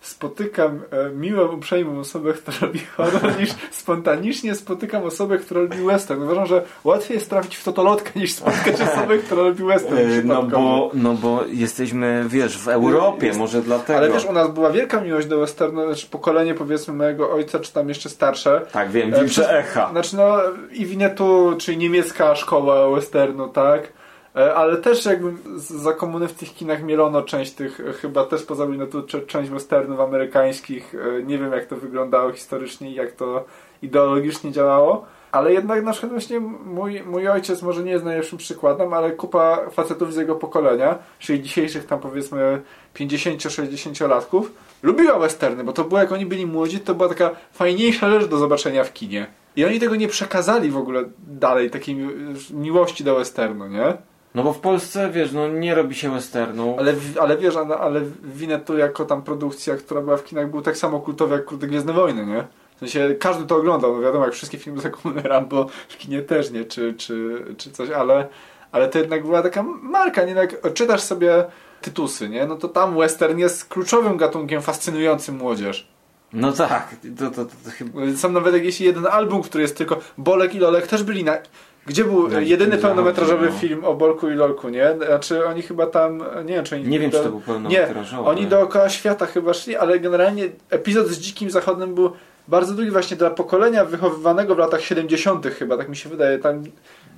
spotykam 0.00 0.80
e, 0.90 1.10
miłą, 1.10 1.48
uprzejmą 1.48 1.98
osobę, 2.00 2.32
która 2.32 2.56
lubi 2.66 2.78
horror, 2.96 3.38
niż 3.40 3.50
spontanicznie 3.70 4.54
spotykam 4.54 5.02
osobę, 5.04 5.38
która 5.38 5.60
lubi 5.60 5.76
western. 5.86 6.22
Uważam, 6.22 6.46
że 6.46 6.62
łatwiej 6.84 7.14
jest 7.14 7.30
trafić 7.30 7.56
w 7.56 7.64
totolotkę, 7.64 8.10
niż 8.20 8.32
spotkać 8.32 8.74
osobę, 8.80 9.18
która 9.18 9.42
lubi 9.42 9.64
western. 9.64 9.96
E, 9.98 10.22
No 10.24 10.42
bo, 10.42 10.90
no 10.94 11.14
bo 11.14 11.40
jesteśmy, 11.48 12.24
wiesz, 12.28 12.58
w 12.58 12.68
Europie, 12.68 13.26
Jest- 13.26 13.38
może 13.38 13.62
dlatego. 13.62 13.98
Ale 13.98 14.10
wiesz, 14.10 14.24
u 14.24 14.32
nas 14.32 14.50
była 14.50 14.70
wielka 14.70 15.00
miłość 15.00 15.26
do 15.26 15.38
westernu, 15.38 15.86
znaczy 15.86 16.06
pokolenie 16.10 16.54
powiedzmy 16.54 16.94
mojego 16.94 17.32
ojca, 17.32 17.58
czy 17.60 17.72
tam 17.72 17.88
jeszcze 17.88 18.08
starsze. 18.08 18.66
tak, 18.72 18.90
wiem, 18.90 19.14
E, 19.14 19.20
Wilcze 19.20 19.58
Echa. 19.58 19.90
Znaczy 19.90 20.16
no 20.16 20.36
i 20.72 20.86
Winetu, 20.86 21.54
czyli 21.58 21.76
niemiecka 21.76 22.34
szkoła 22.34 22.90
westernu, 22.90 23.48
tak? 23.48 23.92
E, 24.36 24.54
Ale 24.54 24.76
też 24.76 25.04
jakby 25.04 25.32
za 25.56 25.92
komuny 25.92 26.28
w 26.28 26.32
tych 26.34 26.54
kinach 26.54 26.82
mielono 26.82 27.22
część 27.22 27.52
tych, 27.52 27.80
e, 27.80 27.92
chyba 27.92 28.24
też 28.24 28.42
poza 28.42 28.66
Winetu, 28.66 29.02
cze- 29.02 29.20
część 29.22 29.50
westernów 29.50 30.00
amerykańskich. 30.00 30.94
E, 31.18 31.22
Nie 31.22 31.38
wiem 31.38 31.52
jak 31.52 31.66
to 31.66 31.76
wyglądało 31.76 32.32
historycznie 32.32 32.90
i 32.90 32.94
jak 32.94 33.12
to 33.12 33.44
ideologicznie 33.82 34.52
działało. 34.52 35.04
Ale 35.32 35.52
jednak 35.52 35.84
na 35.84 35.92
przykład 35.92 36.12
właśnie 36.12 36.40
mój, 36.40 37.02
mój 37.02 37.28
ojciec 37.28 37.62
może 37.62 37.82
nie 37.82 37.90
jest 37.90 38.04
najlepszym 38.04 38.38
przykładem, 38.38 38.92
ale 38.92 39.10
kupa 39.10 39.70
facetów 39.70 40.12
z 40.14 40.16
jego 40.16 40.34
pokolenia, 40.34 40.98
czyli 41.18 41.42
dzisiejszych 41.42 41.86
tam 41.86 42.00
powiedzmy 42.00 42.62
50-60 42.94 44.08
latków, 44.08 44.52
lubiła 44.82 45.18
westerny, 45.18 45.64
bo 45.64 45.72
to 45.72 45.84
było 45.84 46.00
jak 46.00 46.12
oni 46.12 46.26
byli 46.26 46.46
młodzi, 46.46 46.80
to 46.80 46.94
była 46.94 47.08
taka 47.08 47.30
fajniejsza 47.52 48.10
rzecz 48.10 48.24
do 48.30 48.36
zobaczenia 48.38 48.84
w 48.84 48.92
kinie. 48.92 49.26
I 49.56 49.64
oni 49.64 49.80
tego 49.80 49.96
nie 49.96 50.08
przekazali 50.08 50.70
w 50.70 50.76
ogóle 50.76 51.04
dalej, 51.26 51.70
takiej 51.70 51.94
mi- 51.94 52.34
miłości 52.50 53.04
do 53.04 53.14
westernu, 53.16 53.68
nie? 53.68 53.96
No 54.34 54.42
bo 54.42 54.52
w 54.52 54.58
Polsce, 54.58 55.10
wiesz, 55.10 55.32
no 55.32 55.48
nie 55.48 55.74
robi 55.74 55.94
się 55.94 56.12
westernu. 56.12 56.76
Ale, 56.78 56.94
ale 57.20 57.36
wiesz, 57.36 57.56
ale, 57.56 57.76
ale 57.76 58.00
Winnetu 58.22 58.78
jako 58.78 59.04
tam 59.04 59.22
produkcja, 59.22 59.76
która 59.76 60.00
była 60.00 60.16
w 60.16 60.24
kinach, 60.24 60.50
był 60.50 60.62
tak 60.62 60.76
samo 60.76 61.00
kultowy 61.00 61.34
jak 61.34 61.44
Kurde 61.44 61.66
Gwiezdne 61.66 61.92
Wojny, 61.92 62.26
nie? 62.26 62.44
W 62.76 62.78
sensie 62.78 63.14
każdy 63.20 63.46
to 63.46 63.56
oglądał, 63.56 63.94
no 63.94 64.00
wiadomo, 64.00 64.24
jak 64.24 64.34
wszystkie 64.34 64.58
filmy 64.58 64.80
zakupione 64.90 65.22
Rambo 65.22 65.66
w 65.88 65.96
kinie 65.98 66.22
też 66.22 66.50
nie, 66.50 66.64
czy, 66.64 66.94
czy, 66.94 67.44
czy 67.58 67.70
coś, 67.70 67.90
ale, 67.90 68.28
ale 68.72 68.88
to 68.88 68.98
jednak 68.98 69.24
była 69.24 69.42
taka 69.42 69.62
marka, 69.82 70.24
nie? 70.24 70.32
Jak 70.32 70.74
czytasz 70.74 71.00
sobie 71.00 71.44
tytusy, 71.80 72.28
nie? 72.28 72.46
No 72.46 72.56
to 72.56 72.68
tam 72.68 72.98
western 72.98 73.38
jest 73.38 73.64
kluczowym 73.64 74.16
gatunkiem 74.16 74.62
fascynującym 74.62 75.36
młodzież. 75.36 75.88
No 76.32 76.52
tak, 76.52 76.96
to, 77.18 77.30
to, 77.30 77.30
to, 77.30 77.44
to 77.44 77.70
chyba... 77.70 78.00
Są 78.16 78.32
nawet 78.32 78.54
jakieś 78.54 78.80
jeden 78.80 79.06
album, 79.06 79.42
który 79.42 79.62
jest 79.62 79.76
tylko 79.76 80.00
Bolek 80.18 80.54
i 80.54 80.58
Lolek 80.58 80.86
też 80.86 81.02
byli 81.02 81.24
na... 81.24 81.38
Gdzie 81.86 82.04
był 82.04 82.28
Na 82.28 82.40
jedyny 82.40 82.78
pełnometrażowy 82.78 83.46
no. 83.50 83.58
film 83.58 83.84
o 83.84 83.94
Bolku 83.94 84.28
i 84.30 84.34
Lolku, 84.34 84.68
nie? 84.68 84.94
Znaczy 85.06 85.46
oni 85.46 85.62
chyba 85.62 85.86
tam, 85.86 86.18
nie 86.44 86.54
wiem 86.54 86.64
czy 86.64 86.74
oni... 86.74 86.84
Nie 86.84 86.98
wiem, 86.98 87.10
do... 87.10 87.18
czy 87.18 87.24
to 87.24 87.30
był 87.30 87.38
Nie, 87.38 87.44
pełnometrażowy. 87.46 88.28
oni 88.28 88.46
dookoła 88.46 88.88
świata 88.88 89.26
chyba 89.26 89.54
szli, 89.54 89.76
ale 89.76 90.00
generalnie 90.00 90.44
epizod 90.70 91.06
z 91.08 91.18
Dzikim 91.18 91.50
Zachodem 91.50 91.94
był 91.94 92.12
bardzo 92.48 92.74
długi 92.74 92.90
właśnie 92.90 93.16
dla 93.16 93.30
pokolenia 93.30 93.84
wychowywanego 93.84 94.54
w 94.54 94.58
latach 94.58 94.80
70. 94.82 95.46
chyba, 95.46 95.76
tak 95.76 95.88
mi 95.88 95.96
się 95.96 96.08
wydaje. 96.08 96.38
Tam 96.38 96.62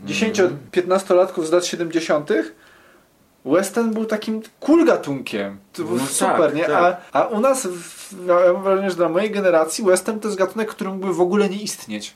10-15-latków 0.06 1.46
z 1.46 1.52
lat 1.52 1.66
70. 1.66 2.30
Western 3.44 3.90
był 3.90 4.04
takim 4.04 4.42
cool 4.60 4.84
gatunkiem. 4.84 5.58
To 5.72 5.82
był 5.84 5.96
No 5.96 6.06
super, 6.06 6.36
tak, 6.40 6.54
nie? 6.54 6.64
tak. 6.64 7.00
A, 7.12 7.22
a 7.22 7.26
u 7.26 7.40
nas, 7.40 7.66
w, 7.66 8.14
ja 8.26 8.52
mam 8.52 8.62
wrażenie, 8.62 8.90
że 8.90 8.96
dla 8.96 9.08
mojej 9.08 9.30
generacji 9.30 9.84
western 9.84 10.18
to 10.20 10.28
jest 10.28 10.38
gatunek, 10.38 10.68
który 10.68 10.90
mógłby 10.90 11.14
w 11.14 11.20
ogóle 11.20 11.48
nie 11.48 11.62
istnieć. 11.62 12.14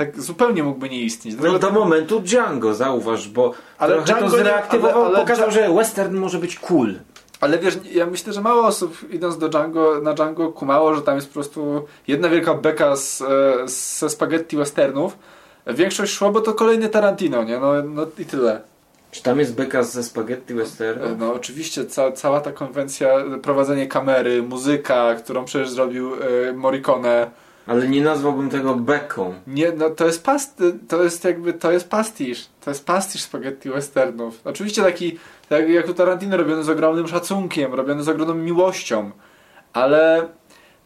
Tak 0.00 0.20
zupełnie 0.20 0.62
mógłby 0.62 0.88
nie 0.88 1.00
istnieć. 1.00 1.34
No 1.34 1.40
Dlatego- 1.42 1.72
do 1.72 1.80
momentu 1.80 2.20
Django, 2.20 2.74
zauważ, 2.74 3.28
bo 3.28 3.52
Ale 3.78 4.02
Django 4.02 4.30
to 4.30 4.36
nie- 4.36 4.42
zreaktywował, 4.42 5.04
ale- 5.04 5.16
ale 5.16 5.20
pokazał, 5.20 5.50
że 5.50 5.74
western 5.74 6.16
może 6.16 6.38
być 6.38 6.58
cool. 6.58 6.94
Ale 7.40 7.58
wiesz, 7.58 7.78
ja 7.92 8.06
myślę, 8.06 8.32
że 8.32 8.40
mało 8.40 8.66
osób 8.66 9.12
idąc 9.12 9.38
do 9.38 9.48
Django, 9.48 10.00
na 10.02 10.14
Django 10.14 10.52
kumało, 10.52 10.94
że 10.94 11.02
tam 11.02 11.16
jest 11.16 11.28
po 11.28 11.34
prostu 11.34 11.84
jedna 12.08 12.28
wielka 12.28 12.54
beka 12.54 12.96
z, 12.96 13.22
e, 13.22 13.26
ze 13.68 14.10
spaghetti 14.10 14.56
westernów. 14.56 15.16
Większość 15.66 16.12
szło, 16.12 16.30
bo 16.30 16.40
to 16.40 16.54
kolejny 16.54 16.88
Tarantino, 16.88 17.44
nie? 17.44 17.58
No, 17.58 17.72
no 17.82 18.06
i 18.18 18.24
tyle. 18.24 18.60
Czy 19.10 19.22
tam 19.22 19.38
jest 19.38 19.54
beka 19.54 19.82
ze 19.82 20.02
spaghetti 20.02 20.54
western? 20.54 21.02
E, 21.02 21.16
No 21.18 21.32
oczywiście 21.34 21.84
ca 21.86 22.12
cała 22.12 22.40
ta 22.40 22.52
konwencja, 22.52 23.08
prowadzenie 23.42 23.86
kamery, 23.86 24.42
muzyka, 24.42 25.14
którą 25.14 25.44
przecież 25.44 25.70
zrobił 25.70 26.10
e, 26.48 26.52
Morricone. 26.52 27.30
Ale 27.66 27.88
nie 27.88 28.02
nazwałbym 28.02 28.50
tego 28.50 28.74
beką. 28.74 29.34
Nie, 29.46 29.72
no 29.72 29.90
to 29.90 30.06
jest 30.06 30.24
past, 30.24 30.62
to 30.88 31.02
jest 31.02 31.24
jakby, 31.24 31.52
to 31.52 31.72
jest 31.72 31.88
pastisz. 31.88 32.46
To 32.60 32.70
jest 32.70 32.86
pastisz 32.86 33.22
spaghetti 33.22 33.70
westernów. 33.70 34.40
Oczywiście 34.44 34.82
taki, 34.82 35.18
tak 35.48 35.68
jak 35.68 35.88
u 35.88 35.94
Tarantino, 35.94 36.36
robiony 36.36 36.64
z 36.64 36.68
ogromnym 36.68 37.08
szacunkiem, 37.08 37.74
robiony 37.74 38.02
z 38.02 38.08
ogromną 38.08 38.34
miłością, 38.34 39.10
ale 39.72 40.28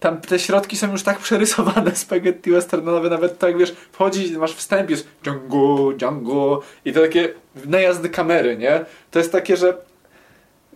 tam 0.00 0.20
te 0.20 0.38
środki 0.38 0.76
są 0.76 0.92
już 0.92 1.02
tak 1.02 1.18
przerysowane 1.18 1.96
spaghetti 2.04 2.50
westernowe, 2.50 3.10
nawet 3.10 3.38
tak 3.38 3.58
wiesz, 3.58 3.74
wchodzi, 3.92 4.38
masz 4.38 4.54
wstęp, 4.54 4.90
jest 4.90 5.08
Django, 5.22 5.92
Django 5.96 6.62
i 6.84 6.92
to 6.92 7.00
takie 7.00 7.28
najazdy 7.66 8.08
kamery, 8.08 8.56
nie? 8.56 8.84
To 9.10 9.18
jest 9.18 9.32
takie, 9.32 9.56
że 9.56 9.76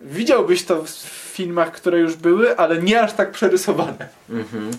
widziałbyś 0.00 0.64
to 0.64 0.82
w 0.84 0.88
filmach, 1.34 1.72
które 1.72 1.98
już 1.98 2.16
były, 2.16 2.56
ale 2.56 2.82
nie 2.82 3.00
aż 3.00 3.12
tak 3.12 3.30
przerysowane. 3.30 4.08
Mhm. 4.30 4.70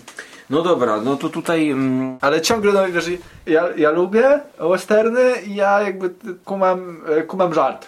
No 0.50 0.62
dobra, 0.62 1.00
no 1.00 1.16
to 1.16 1.28
tutaj... 1.28 1.70
Mm, 1.70 2.18
Ale 2.20 2.40
ciągle, 2.40 2.72
no 2.72 2.92
wiesz, 2.92 3.10
ja, 3.46 3.68
ja 3.76 3.90
lubię 3.90 4.40
westerny 4.58 5.32
i 5.46 5.54
ja 5.54 5.82
jakby 5.82 6.10
kumam, 6.44 7.00
e, 7.06 7.22
kumam 7.22 7.54
żart. 7.54 7.86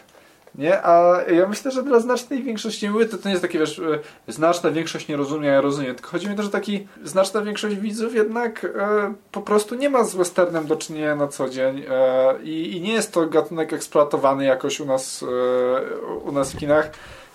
Nie? 0.55 0.87
A 0.87 1.23
ja 1.23 1.49
myślę, 1.49 1.71
że 1.71 1.83
dla 1.83 2.01
znacznej 2.01 2.43
większości 2.43 2.91
mówię, 2.91 3.07
to, 3.07 3.19
to 3.19 3.29
nie 3.29 3.31
jest 3.31 3.43
takie, 3.43 3.59
wiesz, 3.59 3.79
e, 3.79 4.33
znaczna 4.33 4.71
większość 4.71 5.09
nie 5.09 5.17
rozumie, 5.17 5.49
ja 5.49 5.61
rozumiem. 5.61 5.95
Tylko 5.95 6.11
chodzi 6.11 6.29
mi 6.29 6.37
to, 6.37 6.43
że 6.43 6.51
taki 6.51 6.87
znaczna 7.05 7.43
większość 7.43 7.77
widzów 7.77 8.15
jednak 8.15 8.65
e, 8.65 9.15
po 9.33 9.41
prostu 9.41 9.75
nie 9.75 9.91
ma 9.91 10.05
z 10.05 10.15
westernem 10.15 10.67
do 10.67 10.77
czynienia 10.77 11.17
na 11.17 11.29
co 11.29 11.49
dzień 11.49 11.83
e, 11.89 12.43
i, 12.43 12.77
i 12.77 12.81
nie 12.81 12.93
jest 12.93 13.13
to 13.13 13.27
gatunek 13.27 13.73
eksploatowany 13.73 14.45
jakoś 14.45 14.81
u 14.81 14.87
nas, 14.87 15.23
e, 15.23 16.17
u 16.17 16.33
nas 16.33 16.53
w 16.53 16.59
kinach. 16.59 16.91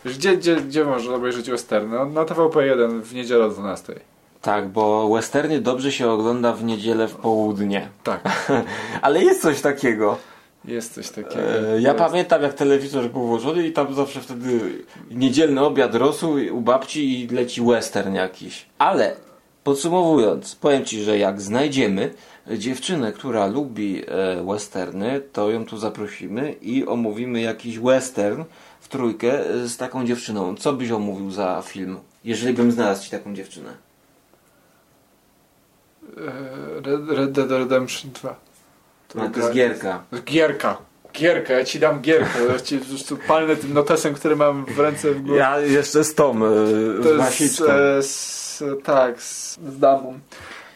Gdzie, 0.05 0.37
gdzie, 0.37 0.55
gdzie 0.55 0.85
można 0.85 1.15
obejrzeć 1.15 1.49
westerny? 1.49 1.97
No, 1.97 2.05
na 2.05 2.25
TVP1 2.25 3.01
w 3.01 3.13
niedzielę 3.13 3.45
o 3.45 3.49
12. 3.49 3.93
tak, 4.41 4.69
bo 4.69 5.09
westerny 5.13 5.61
dobrze 5.61 5.91
się 5.91 6.09
ogląda 6.09 6.53
w 6.53 6.63
niedzielę 6.63 7.07
w 7.07 7.15
południe. 7.15 7.89
Tak, 8.03 8.47
Ale 9.01 9.23
jest 9.23 9.41
coś 9.41 9.61
takiego. 9.61 10.17
jest 10.65 10.93
coś 10.93 11.09
takiego. 11.09 11.41
E, 11.41 11.81
ja 11.81 11.93
Jest. 11.93 11.99
pamiętam 11.99 12.41
jak 12.43 12.53
telewizor 12.53 13.09
był 13.09 13.27
włożony 13.27 13.67
i 13.67 13.71
tam 13.71 13.93
zawsze 13.93 14.21
wtedy 14.21 14.59
niedzielny 15.11 15.61
obiad 15.65 15.95
rosół 15.95 16.35
u 16.51 16.61
babci 16.61 17.21
i 17.23 17.27
leci 17.27 17.61
western 17.61 18.13
jakiś. 18.15 18.65
Ale 18.77 19.15
podsumowując, 19.63 20.55
powiem 20.55 20.85
Ci, 20.85 21.03
że 21.03 21.17
jak 21.17 21.41
znajdziemy 21.41 22.13
dziewczynę, 22.57 23.11
która 23.11 23.47
lubi 23.47 24.01
e, 24.07 24.43
westerny, 24.43 25.21
to 25.33 25.49
ją 25.51 25.65
tu 25.65 25.77
zaprosimy 25.77 26.55
i 26.61 26.85
omówimy 26.87 27.41
jakiś 27.41 27.79
western 27.79 28.43
w 28.79 28.87
trójkę 28.87 29.49
e, 29.49 29.67
z 29.67 29.77
taką 29.77 30.05
dziewczyną. 30.05 30.55
Co 30.55 30.73
byś 30.73 30.91
omówił 30.91 31.31
za 31.31 31.63
film, 31.65 31.97
jeżeli 32.23 32.53
bym 32.53 32.71
znalazł 32.71 33.03
Ci 33.03 33.11
taką 33.11 33.35
dziewczynę? 33.35 33.86
E, 36.17 36.81
Red, 36.81 37.09
Red 37.09 37.31
Dead 37.31 37.51
Redemption 37.51 38.11
2. 38.11 38.35
No, 39.15 39.29
to 39.29 39.39
jest 39.39 39.53
gierka. 39.53 40.03
Gierka. 40.25 40.77
Gierka, 41.13 41.53
ja 41.53 41.65
ci 41.65 41.79
dam 41.79 42.01
gierkę. 42.01 42.45
Ja 42.53 42.59
ci 42.59 42.79
palnę 43.27 43.55
tym 43.55 43.73
notesem, 43.73 44.13
który 44.13 44.35
mam 44.35 44.65
w 44.65 44.79
ręce 44.79 45.11
w 45.11 45.21
górę. 45.21 45.37
Ja 45.37 45.59
jeszcze 45.59 46.03
z 46.03 46.15
Tom, 46.15 46.43
e, 46.43 46.47
to 47.03 47.31
z 47.31 47.39
jest, 47.39 47.61
e, 47.61 48.03
z, 48.03 48.63
tak, 48.83 49.21
z, 49.21 49.55
z 49.55 49.79
damą. 49.79 50.19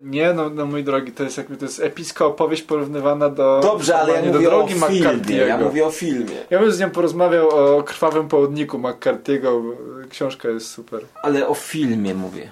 Nie, 0.01 0.33
no, 0.33 0.49
no 0.49 0.65
mój 0.65 0.83
drogi, 0.83 1.11
to 1.11 1.23
jest 1.23 1.37
jakby 1.37 1.57
to 1.57 1.65
jest 1.65 1.79
epicka 1.79 2.25
opowieść 2.25 2.63
porównywana 2.63 3.29
do. 3.29 3.59
Dobrze, 3.63 3.97
ale 3.97 4.13
ja 4.13 4.21
do 4.21 4.27
mówię 4.27 4.47
o 4.47 4.51
drogi 4.51 4.73
filmie. 4.73 4.87
McCarthy'ego. 4.87 5.47
Ja 5.47 5.57
mówię 5.57 5.85
o 5.85 5.91
filmie. 5.91 6.35
Ja 6.49 6.59
bym 6.59 6.71
z 6.71 6.79
nią 6.79 6.89
porozmawiał 6.89 7.49
o 7.49 7.83
krwawym 7.83 8.27
południku 8.27 8.77
McCarthy'ego. 8.77 9.61
Książka 10.09 10.49
jest 10.49 10.67
super. 10.67 11.01
Ale 11.23 11.47
o 11.47 11.53
filmie 11.53 12.15
mówię. 12.15 12.51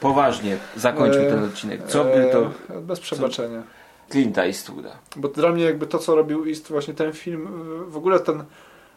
Poważnie, 0.00 0.56
zakończmy 0.76 1.26
E, 1.26 1.30
ten 1.30 1.44
odcinek. 1.44 1.80
Co 1.86 2.04
by 2.04 2.28
to 2.32 2.50
E, 2.74 2.80
Bez 2.80 3.00
przebaczenia. 3.00 3.62
Clint 4.10 4.38
Eastwooda? 4.38 4.90
Bo 5.16 5.28
dla 5.28 5.52
mnie 5.52 5.64
jakby 5.64 5.86
to, 5.86 5.98
co 5.98 6.14
robił 6.14 6.48
East, 6.48 6.68
właśnie 6.68 6.94
ten 6.94 7.12
film, 7.12 7.48
w 7.88 7.96
ogóle 7.96 8.20
ten 8.20 8.44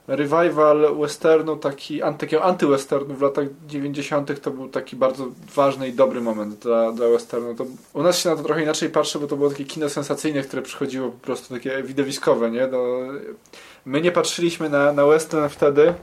revival 0.07 0.95
westernu, 0.99 1.55
taki 1.55 2.01
takiego 2.17 2.43
anty-westernu 2.43 3.15
w 3.15 3.21
latach 3.21 3.45
90. 3.67 4.41
to 4.41 4.51
był 4.51 4.69
taki 4.69 4.95
bardzo 4.95 5.27
ważny 5.55 5.87
i 5.87 5.93
dobry 5.93 6.21
moment 6.21 6.55
dla, 6.55 6.91
dla 6.91 7.07
westernu. 7.07 7.55
To 7.55 7.65
u 7.93 8.03
nas 8.03 8.19
się 8.19 8.29
na 8.29 8.35
to 8.35 8.43
trochę 8.43 8.63
inaczej 8.63 8.89
patrzy, 8.89 9.19
bo 9.19 9.27
to 9.27 9.37
było 9.37 9.49
takie 9.49 9.65
kino 9.65 9.89
sensacyjne, 9.89 10.41
które 10.41 10.61
przychodziło 10.61 11.09
po 11.09 11.19
prostu 11.19 11.53
takie 11.53 11.83
widowiskowe, 11.83 12.51
nie? 12.51 12.67
No, 12.67 12.83
my 13.85 14.01
nie 14.01 14.11
patrzyliśmy 14.11 14.69
na, 14.69 14.93
na 14.93 15.05
western 15.05 15.49
wtedy. 15.49 15.93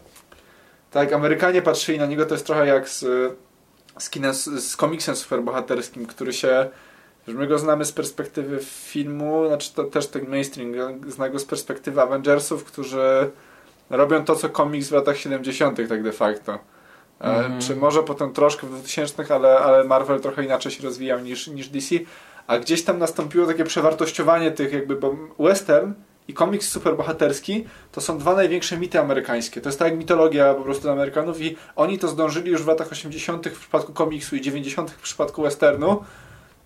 Tak, 0.91 1.13
Amerykanie 1.13 1.63
patrzyli 1.63 1.99
na 1.99 2.07
niego, 2.07 2.27
to 2.27 2.35
jest 2.35 2.47
trochę 2.47 2.67
jak 2.67 2.89
z, 2.89 3.05
z 3.99 4.11
kinem, 4.11 4.35
z, 4.35 4.77
komiksem 4.77 5.17
superbohaterskim, 5.17 6.07
który 6.07 6.33
się 6.33 6.69
że 7.29 7.35
my 7.35 7.47
go 7.47 7.59
znamy 7.59 7.85
z 7.85 7.93
perspektywy 7.93 8.59
filmu, 8.63 9.47
znaczy 9.49 9.75
to 9.75 9.85
też 9.85 10.07
ten 10.07 10.29
mainstream 10.29 10.73
zna 11.09 11.29
go 11.29 11.39
z 11.39 11.45
perspektywy 11.45 12.03
Avengersów, 12.03 12.65
którzy 12.65 13.31
robią 13.91 14.25
to, 14.25 14.37
co 14.37 14.49
komiks 14.49 14.89
w 14.89 14.93
latach 14.93 15.17
70. 15.17 15.79
tak 15.89 16.03
de 16.03 16.13
facto. 16.13 16.53
E, 16.53 16.59
Mhm. 17.21 17.61
Czy 17.61 17.77
może 17.77 18.03
potem 18.03 18.33
troszkę 18.33 18.67
w 18.67 18.71
2000, 18.71 19.35
ale, 19.35 19.59
ale 19.59 19.85
Marvel 19.85 20.21
trochę 20.21 20.45
inaczej 20.45 20.73
się 20.73 20.83
rozwijał 20.83 21.21
niż, 21.21 21.47
niż 21.47 21.69
DC. 21.69 21.95
A 22.47 22.59
gdzieś 22.59 22.85
tam 22.85 22.99
nastąpiło 22.99 23.47
takie 23.47 23.65
przewartościowanie 23.65 24.51
tych 24.51 24.73
jakby, 24.73 24.97
bo 24.97 25.17
western 25.39 25.93
i 26.29 26.35
komiks 26.35 26.69
superbohaterski 26.69 27.65
to 27.93 28.01
są 28.01 28.19
dwa 28.19 28.35
największe 28.35 28.77
mity 28.77 29.01
amerykańskie. 29.01 29.61
To 29.61 29.69
jest 29.69 29.79
tak 29.79 29.89
jak 29.89 29.99
mitologia 29.99 30.55
po 30.55 30.63
prostu 30.63 30.91
Amerykanów 30.91 31.41
i 31.41 31.57
oni 31.77 31.99
to 31.99 32.09
zdążyli 32.09 32.51
już 32.51 32.63
w 32.63 32.67
latach 32.67 32.93
80. 32.93 33.49
w 33.49 33.61
przypadku 33.61 33.93
komiksu 33.93 34.37
i 34.37 34.41
90. 34.41 34.91
w 34.91 35.01
przypadku 35.01 35.43
westernu 35.43 36.05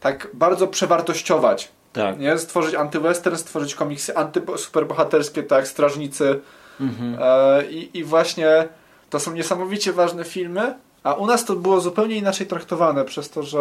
tak 0.01 0.29
bardzo 0.35 0.67
przewartościować. 0.67 1.69
Tak. 1.93 2.19
Nie? 2.19 2.39
Stworzyć 2.39 2.75
antywestern, 2.75 3.37
stworzyć 3.37 3.75
komiksy 3.75 4.17
antysuperbohaterskie, 4.17 5.43
tak 5.43 5.69
Strażnicy. 5.69 6.41
Mhm. 6.81 7.17
E, 7.21 7.65
i, 7.65 7.99
I 7.99 8.05
właśnie 8.05 8.69
to 9.11 9.21
są 9.21 9.33
niesamowicie 9.33 9.93
ważne 9.93 10.25
filmy, 10.25 10.75
a 11.05 11.15
u 11.15 11.27
nas 11.27 11.45
to 11.45 11.57
było 11.57 11.81
zupełnie 11.81 12.17
inaczej 12.17 12.47
traktowane, 12.47 13.05
przez 13.05 13.31
to, 13.31 13.43
że, 13.43 13.59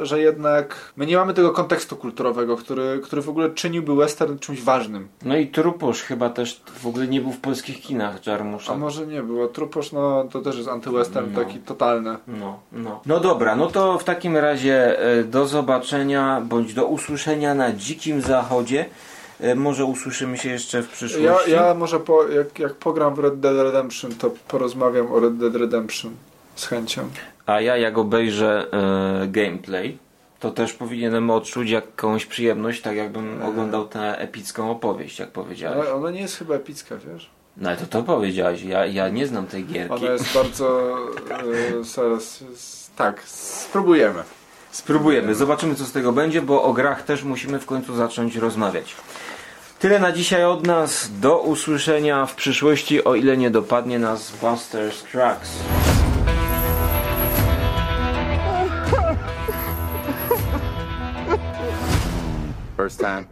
e, 0.00 0.06
że 0.06 0.20
jednak 0.20 0.92
my 0.96 1.06
nie 1.06 1.16
mamy 1.16 1.34
tego 1.34 1.50
kontekstu 1.50 1.96
kulturowego, 1.96 2.56
który, 2.56 3.00
który 3.04 3.22
w 3.22 3.28
ogóle 3.28 3.50
czyniłby 3.50 3.96
western 3.96 4.38
czymś 4.38 4.62
ważnym. 4.62 5.08
No 5.22 5.36
i 5.36 5.46
Truposz 5.46 6.02
chyba 6.02 6.30
też 6.30 6.60
w 6.80 6.86
ogóle 6.86 7.08
nie 7.08 7.20
był 7.20 7.32
w 7.32 7.40
polskich 7.40 7.80
kinach 7.80 8.26
Jarmusza. 8.26 8.72
A 8.72 8.76
może 8.76 9.06
nie 9.06 9.22
było. 9.22 9.48
Truposz, 9.48 9.92
no 9.92 10.24
to 10.32 10.40
też 10.40 10.56
jest 10.56 10.68
antywestern 10.68 11.26
No. 11.32 11.44
taki 11.44 11.58
totalny. 11.58 12.16
No, 12.28 12.58
no. 12.72 13.00
no 13.06 13.20
dobra, 13.20 13.56
no 13.56 13.66
to 13.66 13.98
w 13.98 14.04
takim 14.04 14.36
razie 14.36 15.00
e, 15.00 15.24
do 15.24 15.46
zobaczenia 15.46 16.42
bądź 16.44 16.74
do 16.74 16.86
usłyszenia 16.86 17.54
na 17.54 17.72
Dzikim 17.72 18.20
Zachodzie. 18.20 18.86
E, 19.40 19.54
Może 19.54 19.84
usłyszymy 19.84 20.38
się 20.38 20.48
jeszcze 20.48 20.82
w 20.82 20.88
przyszłości. 20.88 21.50
Ja, 21.50 21.66
ja 21.66 21.74
może 21.74 22.00
po, 22.00 22.28
jak, 22.28 22.58
jak 22.58 22.74
pogram 22.74 23.14
w 23.14 23.18
Red 23.18 23.40
Dead 23.40 23.56
Redemption, 23.56 24.14
to 24.14 24.30
porozmawiam 24.48 25.12
o 25.12 25.20
Red 25.20 25.36
Dead 25.36 25.54
Redemption 25.54 26.12
z 26.56 26.66
chęcią. 26.66 27.08
A 27.46 27.60
ja 27.60 27.76
jak 27.76 27.98
obejrzę 27.98 28.66
e, 28.72 29.26
gameplay, 29.26 29.98
to 30.40 30.50
też 30.50 30.72
powinienem 30.72 31.30
odczuć 31.30 31.70
jakąś 31.70 32.26
przyjemność, 32.26 32.80
tak 32.80 32.96
jakbym 32.96 33.42
oglądał 33.42 33.88
tę 33.88 34.18
epicką 34.18 34.70
opowieść, 34.70 35.18
jak 35.18 35.30
powiedziałeś. 35.30 35.78
Ale 35.78 35.94
ona 35.94 36.10
nie 36.10 36.20
jest 36.20 36.38
chyba 36.38 36.54
epicka, 36.54 36.96
wiesz? 36.96 37.30
No 37.56 37.68
ale 37.68 37.78
to 37.78 37.86
to 37.86 38.02
powiedziałeś, 38.02 38.62
ja, 38.62 38.86
ja 38.86 39.08
nie 39.08 39.26
znam 39.26 39.46
tej 39.46 39.64
gierki. 39.64 39.94
Ona 39.94 40.12
jest 40.12 40.34
bardzo... 40.34 40.96
E, 41.30 41.84
zaraz, 41.84 42.44
tak, 42.96 43.22
spróbujemy. 43.24 44.22
Spróbujemy, 44.70 45.34
zobaczymy 45.34 45.74
co 45.74 45.84
z 45.84 45.92
tego 45.92 46.12
będzie, 46.12 46.42
bo 46.42 46.62
o 46.62 46.72
grach 46.72 47.02
też 47.02 47.22
musimy 47.22 47.58
w 47.58 47.66
końcu 47.66 47.94
zacząć 47.94 48.36
rozmawiać. 48.36 48.94
Tyle 49.78 49.98
na 49.98 50.12
dzisiaj 50.12 50.44
od 50.44 50.66
nas. 50.66 51.10
Do 51.20 51.38
usłyszenia 51.38 52.26
w 52.26 52.34
przyszłości, 52.34 53.04
o 53.04 53.14
ile 53.14 53.36
nie 53.36 53.50
dopadnie 53.50 53.98
nas 53.98 54.32
Buster 54.40 54.92
Scruggs. 54.92 55.50
First 62.76 63.00
time. 63.00 63.26